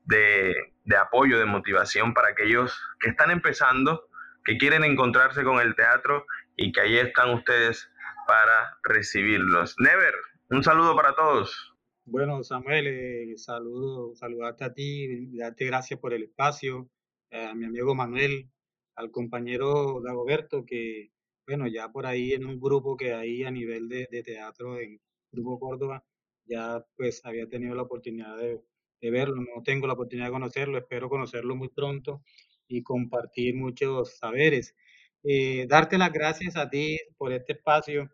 de, 0.05 0.55
de 0.85 0.97
apoyo, 0.97 1.39
de 1.39 1.45
motivación 1.45 2.15
para 2.15 2.29
aquellos 2.29 2.81
que 3.01 3.11
están 3.11 3.31
empezando, 3.31 4.07
que 4.45 4.57
quieren 4.57 4.85
encontrarse 4.85 5.45
con 5.45 5.61
el 5.61 5.75
teatro 5.75 6.27
y 6.57 6.73
que 6.73 6.81
ahí 6.81 6.99
están 6.99 7.31
ustedes 7.31 7.90
para 8.31 8.79
recibirlos. 8.85 9.75
Never, 9.81 10.15
un 10.51 10.63
saludo 10.63 10.95
para 10.95 11.17
todos. 11.17 11.75
Bueno, 12.05 12.45
Samuel, 12.45 12.87
eh, 12.87 13.35
saludo, 13.37 14.15
saludarte 14.15 14.63
a 14.65 14.73
ti, 14.73 15.37
darte 15.37 15.65
gracias 15.65 15.99
por 15.99 16.15
el 16.15 16.23
espacio, 16.23 16.89
eh, 17.33 17.45
a 17.45 17.55
mi 17.57 17.65
amigo 17.65 17.93
Manuel, 17.93 18.49
al 18.95 19.11
compañero 19.11 20.01
Dagoberto, 20.01 20.65
que, 20.65 21.11
bueno, 21.45 21.67
ya 21.67 21.89
por 21.89 22.07
ahí 22.07 22.33
en 22.33 22.47
un 22.47 22.61
grupo 22.61 22.97
que 22.97 23.15
hay 23.15 23.43
a 23.43 23.51
nivel 23.51 23.89
de, 23.89 24.07
de 24.09 24.23
teatro 24.23 24.79
en 24.79 25.01
Grupo 25.33 25.59
Córdoba, 25.59 26.05
ya 26.45 26.85
pues 26.97 27.21
había 27.25 27.49
tenido 27.49 27.75
la 27.75 27.83
oportunidad 27.83 28.37
de, 28.37 28.61
de 29.01 29.11
verlo, 29.11 29.43
no 29.43 29.65
tengo 29.65 29.89
la 29.89 29.95
oportunidad 29.95 30.29
de 30.29 30.33
conocerlo, 30.33 30.79
espero 30.79 31.09
conocerlo 31.09 31.57
muy 31.57 31.69
pronto 31.69 32.23
y 32.69 32.85
compartir 32.85 33.57
muchos 33.57 34.19
saberes. 34.19 34.77
Eh, 35.25 35.67
darte 35.69 35.99
las 35.99 36.13
gracias 36.13 36.57
a 36.57 36.71
ti 36.71 36.99
por 37.19 37.33
este 37.33 37.55
espacio. 37.55 38.09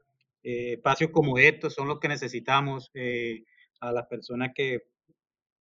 Eh, 0.48 0.74
espacios 0.74 1.10
como 1.10 1.38
estos 1.38 1.74
son 1.74 1.88
los 1.88 1.98
que 1.98 2.06
necesitamos 2.06 2.92
eh, 2.94 3.42
a 3.80 3.90
las 3.90 4.06
personas 4.06 4.52
que, 4.54 4.84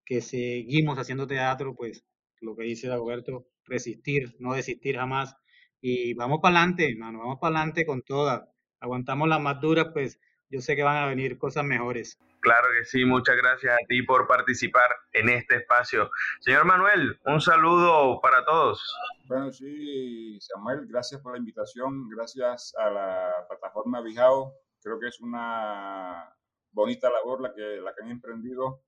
que 0.05 0.21
seguimos 0.21 0.99
haciendo 0.99 1.25
teatro, 1.25 1.73
pues 1.73 2.05
lo 2.39 2.55
que 2.55 2.65
dice 2.65 2.87
Dagoberto, 2.87 3.47
resistir, 3.63 4.35
no 4.37 4.53
desistir 4.53 4.97
jamás. 4.97 5.35
Y 5.81 6.13
vamos 6.13 6.37
para 6.39 6.59
adelante, 6.59 6.91
hermano, 6.91 7.17
vamos 7.17 7.39
para 7.41 7.57
adelante 7.57 7.83
con 7.83 8.03
todas. 8.03 8.47
Aguantamos 8.79 9.27
las 9.27 9.41
más 9.41 9.59
duras, 9.59 9.87
pues 9.91 10.19
yo 10.51 10.61
sé 10.61 10.75
que 10.75 10.83
van 10.83 10.97
a 10.97 11.07
venir 11.07 11.39
cosas 11.39 11.65
mejores. 11.65 12.19
Claro 12.41 12.67
que 12.77 12.85
sí, 12.85 13.05
muchas 13.05 13.37
gracias 13.37 13.73
a 13.73 13.87
ti 13.87 14.03
por 14.03 14.27
participar 14.27 14.95
en 15.13 15.29
este 15.29 15.55
espacio. 15.55 16.11
Señor 16.41 16.65
Manuel, 16.65 17.19
un 17.25 17.41
saludo 17.41 18.21
para 18.21 18.45
todos. 18.45 18.95
Bueno, 19.25 19.51
sí, 19.51 20.37
Samuel, 20.41 20.85
gracias 20.85 21.21
por 21.21 21.31
la 21.31 21.39
invitación, 21.39 22.07
gracias 22.07 22.71
a 22.77 22.91
la 22.91 23.31
plataforma 23.49 24.01
Bijao. 24.01 24.53
Creo 24.85 24.99
que 24.99 25.07
es 25.07 25.19
una 25.19 26.31
bonita 26.71 27.09
labor 27.09 27.41
la 27.41 27.51
que, 27.55 27.81
la 27.81 27.91
que 27.95 28.03
han 28.03 28.11
emprendido. 28.11 28.83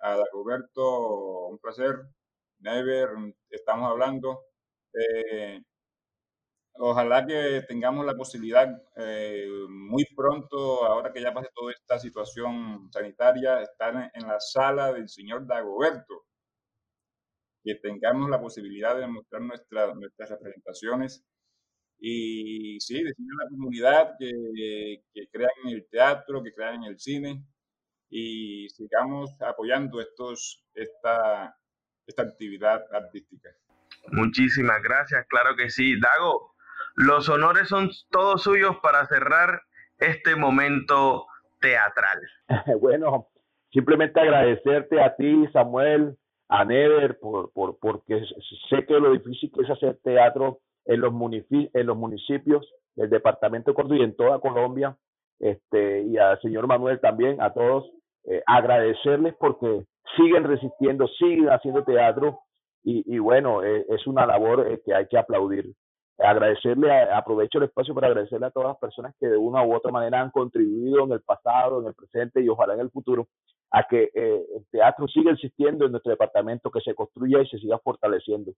Dagoberto, 0.00 1.46
un 1.46 1.58
placer. 1.58 2.00
Never, 2.58 3.10
estamos 3.48 3.88
hablando. 3.88 4.40
Eh, 4.92 5.62
ojalá 6.80 7.24
que 7.24 7.62
tengamos 7.68 8.04
la 8.04 8.16
posibilidad 8.16 8.68
eh, 8.96 9.46
muy 9.68 10.04
pronto, 10.16 10.84
ahora 10.84 11.12
que 11.12 11.22
ya 11.22 11.32
pase 11.32 11.50
toda 11.54 11.70
esta 11.70 12.00
situación 12.00 12.90
sanitaria, 12.92 13.62
estar 13.62 13.94
en, 13.94 14.10
en, 14.14 14.26
la 14.26 14.40
sala 14.40 14.92
del 14.92 15.08
señor 15.08 15.46
Dagoberto, 15.46 16.24
que 17.62 17.76
tengamos 17.76 18.28
la 18.30 18.40
posibilidad 18.40 18.96
de 18.98 19.06
mostrar 19.06 19.42
nuestra, 19.42 19.94
nuestras 19.94 20.28
representaciones 20.30 21.24
y 21.98 22.78
sí, 22.80 23.02
decirle 23.02 23.30
a 23.40 23.44
la 23.44 23.50
comunidad 23.50 24.14
que, 24.18 25.02
que 25.12 25.28
crean 25.28 25.50
en 25.64 25.70
el 25.70 25.86
teatro, 25.90 26.42
que 26.42 26.52
crean 26.52 26.76
en 26.76 26.84
el 26.84 26.98
cine 26.98 27.42
y 28.08 28.68
sigamos 28.70 29.40
apoyando 29.40 30.00
estos, 30.00 30.64
esta, 30.74 31.56
esta 32.06 32.22
actividad 32.22 32.84
artística. 32.92 33.50
Muchísimas 34.12 34.82
gracias, 34.82 35.26
claro 35.28 35.56
que 35.56 35.70
sí. 35.70 35.98
Dago, 35.98 36.54
los 36.94 37.28
honores 37.28 37.68
son 37.68 37.90
todos 38.10 38.42
suyos 38.42 38.76
para 38.82 39.06
cerrar 39.06 39.62
este 39.98 40.36
momento 40.36 41.26
teatral. 41.60 42.20
bueno, 42.80 43.28
simplemente 43.72 44.20
agradecerte 44.20 45.00
a 45.02 45.16
ti, 45.16 45.46
Samuel, 45.52 46.16
a 46.48 46.64
Never, 46.64 47.18
por, 47.18 47.52
por, 47.52 47.78
porque 47.80 48.22
sé 48.70 48.86
que 48.86 48.94
lo 48.94 49.12
difícil 49.12 49.50
que 49.52 49.62
es 49.62 49.70
hacer 49.70 49.98
teatro 50.04 50.60
en 50.86 51.00
los, 51.00 51.12
municipios, 51.12 51.74
en 51.74 51.86
los 51.86 51.96
municipios 51.96 52.72
del 52.94 53.10
departamento 53.10 53.70
de 53.70 53.74
Córdoba 53.74 53.96
y 53.96 54.02
en 54.02 54.16
toda 54.16 54.40
Colombia. 54.40 54.96
Este, 55.38 56.02
y 56.02 56.16
al 56.16 56.40
señor 56.40 56.66
Manuel 56.66 57.00
también, 57.00 57.40
a 57.42 57.52
todos, 57.52 57.90
eh, 58.24 58.42
agradecerles 58.46 59.34
porque 59.38 59.84
siguen 60.16 60.44
resistiendo, 60.44 61.06
siguen 61.08 61.48
haciendo 61.48 61.84
teatro 61.84 62.40
y, 62.88 63.18
bueno, 63.18 63.64
eh, 63.64 63.84
es 63.88 64.06
una 64.06 64.24
labor 64.24 64.64
eh, 64.70 64.80
que 64.84 64.94
hay 64.94 65.08
que 65.08 65.18
aplaudir 65.18 65.74
agradecerle, 66.18 66.90
aprovecho 67.12 67.58
el 67.58 67.64
espacio 67.64 67.94
para 67.94 68.06
agradecerle 68.06 68.46
a 68.46 68.50
todas 68.50 68.68
las 68.68 68.78
personas 68.78 69.14
que 69.20 69.26
de 69.26 69.36
una 69.36 69.62
u 69.62 69.74
otra 69.74 69.92
manera 69.92 70.20
han 70.20 70.30
contribuido 70.30 71.04
en 71.04 71.12
el 71.12 71.20
pasado, 71.20 71.80
en 71.80 71.88
el 71.88 71.94
presente 71.94 72.40
y 72.40 72.48
ojalá 72.48 72.74
en 72.74 72.80
el 72.80 72.90
futuro 72.90 73.26
a 73.70 73.84
que 73.88 74.10
eh, 74.14 74.46
el 74.56 74.66
teatro 74.70 75.06
siga 75.08 75.32
existiendo 75.32 75.84
en 75.84 75.92
nuestro 75.92 76.10
departamento, 76.10 76.70
que 76.70 76.80
se 76.80 76.94
construya 76.94 77.40
y 77.40 77.46
se 77.48 77.58
siga 77.58 77.78
fortaleciendo. 77.78 78.52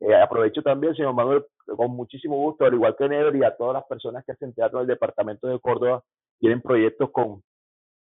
Eh, 0.00 0.14
aprovecho 0.14 0.62
también, 0.62 0.94
señor 0.94 1.14
Manuel, 1.14 1.44
con 1.66 1.90
muchísimo 1.92 2.36
gusto, 2.36 2.64
al 2.64 2.74
igual 2.74 2.96
que 2.96 3.08
Never 3.08 3.36
y 3.36 3.44
a 3.44 3.56
todas 3.56 3.74
las 3.74 3.84
personas 3.84 4.24
que 4.24 4.32
hacen 4.32 4.52
teatro 4.52 4.78
en 4.78 4.82
el 4.82 4.88
departamento 4.88 5.46
de 5.46 5.60
Córdoba, 5.60 6.02
tienen 6.38 6.60
proyectos 6.60 7.10
con 7.10 7.42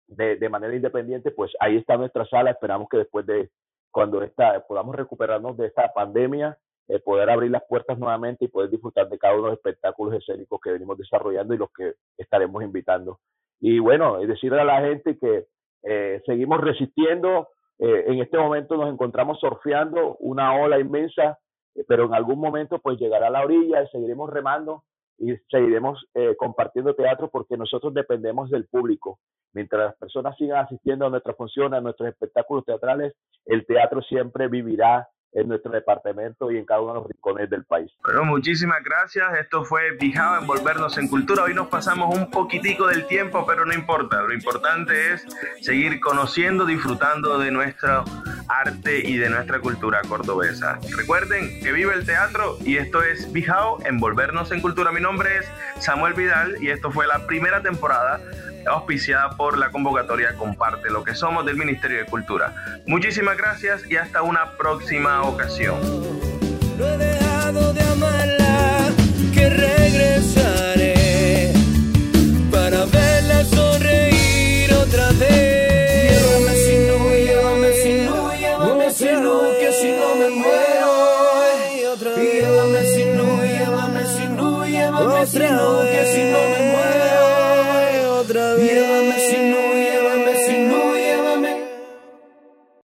de, 0.08 0.36
de 0.36 0.48
manera 0.48 0.74
independiente, 0.74 1.30
pues 1.30 1.52
ahí 1.58 1.76
está 1.76 1.96
nuestra 1.96 2.26
sala, 2.26 2.50
esperamos 2.50 2.88
que 2.88 2.98
después 2.98 3.26
de 3.26 3.50
cuando 3.90 4.22
esta, 4.22 4.60
podamos 4.66 4.94
recuperarnos 4.94 5.56
de 5.56 5.66
esta 5.66 5.92
pandemia, 5.92 6.58
eh, 6.88 7.00
poder 7.00 7.30
abrir 7.30 7.50
las 7.50 7.64
puertas 7.64 7.98
nuevamente 7.98 8.44
y 8.44 8.48
poder 8.48 8.70
disfrutar 8.70 9.08
de 9.08 9.18
cada 9.18 9.34
uno 9.34 9.44
de 9.44 9.48
los 9.50 9.58
espectáculos 9.58 10.14
escénicos 10.14 10.60
que 10.62 10.70
venimos 10.70 10.98
desarrollando 10.98 11.54
y 11.54 11.58
los 11.58 11.70
que 11.72 11.94
estaremos 12.16 12.62
invitando. 12.62 13.18
Y 13.58 13.78
bueno, 13.78 14.18
decirle 14.18 14.60
a 14.60 14.64
la 14.64 14.82
gente 14.82 15.18
que 15.18 15.46
eh, 15.82 16.22
seguimos 16.26 16.60
resistiendo, 16.60 17.48
eh, 17.78 18.04
en 18.06 18.20
este 18.20 18.38
momento 18.38 18.76
nos 18.76 18.92
encontramos 18.92 19.38
surfeando 19.38 20.16
una 20.20 20.54
ola 20.54 20.78
inmensa, 20.78 21.38
eh, 21.74 21.84
pero 21.86 22.06
en 22.06 22.14
algún 22.14 22.38
momento 22.38 22.78
pues 22.78 22.98
llegará 22.98 23.26
a 23.26 23.30
la 23.30 23.44
orilla 23.44 23.82
y 23.82 23.88
seguiremos 23.88 24.30
remando 24.30 24.84
y 25.18 25.34
seguiremos 25.50 26.06
eh, 26.14 26.34
compartiendo 26.36 26.94
teatro 26.94 27.28
porque 27.30 27.56
nosotros 27.56 27.92
dependemos 27.94 28.50
del 28.50 28.66
público. 28.66 29.18
Mientras 29.52 29.86
las 29.86 29.96
personas 29.96 30.36
sigan 30.36 30.64
asistiendo 30.64 31.06
a 31.06 31.10
nuestras 31.10 31.36
funciones, 31.36 31.78
a 31.78 31.82
nuestros 31.82 32.08
espectáculos 32.08 32.64
teatrales, 32.64 33.14
el 33.46 33.64
teatro 33.66 34.02
siempre 34.02 34.48
vivirá 34.48 35.08
en 35.36 35.48
nuestro 35.48 35.70
departamento 35.70 36.50
y 36.50 36.56
en 36.56 36.64
cada 36.64 36.80
uno 36.80 36.94
de 36.94 36.98
los 37.00 37.08
rincones 37.08 37.50
del 37.50 37.64
país. 37.64 37.92
Bueno, 38.02 38.24
muchísimas 38.24 38.82
gracias. 38.82 39.36
Esto 39.38 39.64
fue 39.64 39.96
Bijao 40.00 40.40
Envolvernos 40.40 40.96
en 40.96 41.08
Cultura. 41.08 41.44
Hoy 41.44 41.52
nos 41.52 41.68
pasamos 41.68 42.16
un 42.16 42.30
poquitico 42.30 42.86
del 42.86 43.06
tiempo, 43.06 43.44
pero 43.46 43.66
no 43.66 43.74
importa. 43.74 44.22
Lo 44.22 44.32
importante 44.32 45.12
es 45.12 45.26
seguir 45.60 46.00
conociendo, 46.00 46.64
disfrutando 46.64 47.38
de 47.38 47.50
nuestro 47.50 48.04
arte 48.48 49.06
y 49.06 49.18
de 49.18 49.28
nuestra 49.28 49.60
cultura 49.60 50.00
cordobesa. 50.08 50.78
Recuerden 50.96 51.60
que 51.60 51.70
vive 51.72 51.92
el 51.92 52.06
teatro 52.06 52.56
y 52.64 52.78
esto 52.78 53.02
es 53.02 53.30
Bijao 53.30 53.78
Envolvernos 53.84 54.52
en 54.52 54.62
Cultura. 54.62 54.90
Mi 54.90 55.00
nombre 55.00 55.36
es 55.38 55.50
Samuel 55.82 56.14
Vidal 56.14 56.62
y 56.62 56.70
esto 56.70 56.90
fue 56.90 57.06
la 57.06 57.26
primera 57.26 57.60
temporada 57.60 58.20
auspiciada 58.66 59.30
por 59.30 59.58
la 59.58 59.70
convocatoria 59.70 60.34
Comparte 60.34 60.90
lo 60.90 61.04
que 61.04 61.14
somos 61.14 61.44
del 61.44 61.56
Ministerio 61.56 61.98
de 61.98 62.06
Cultura. 62.06 62.54
Muchísimas 62.86 63.36
gracias 63.36 63.82
y 63.90 63.96
hasta 63.96 64.22
una 64.22 64.56
próxima 64.56 65.22
ocasión. 65.22 65.76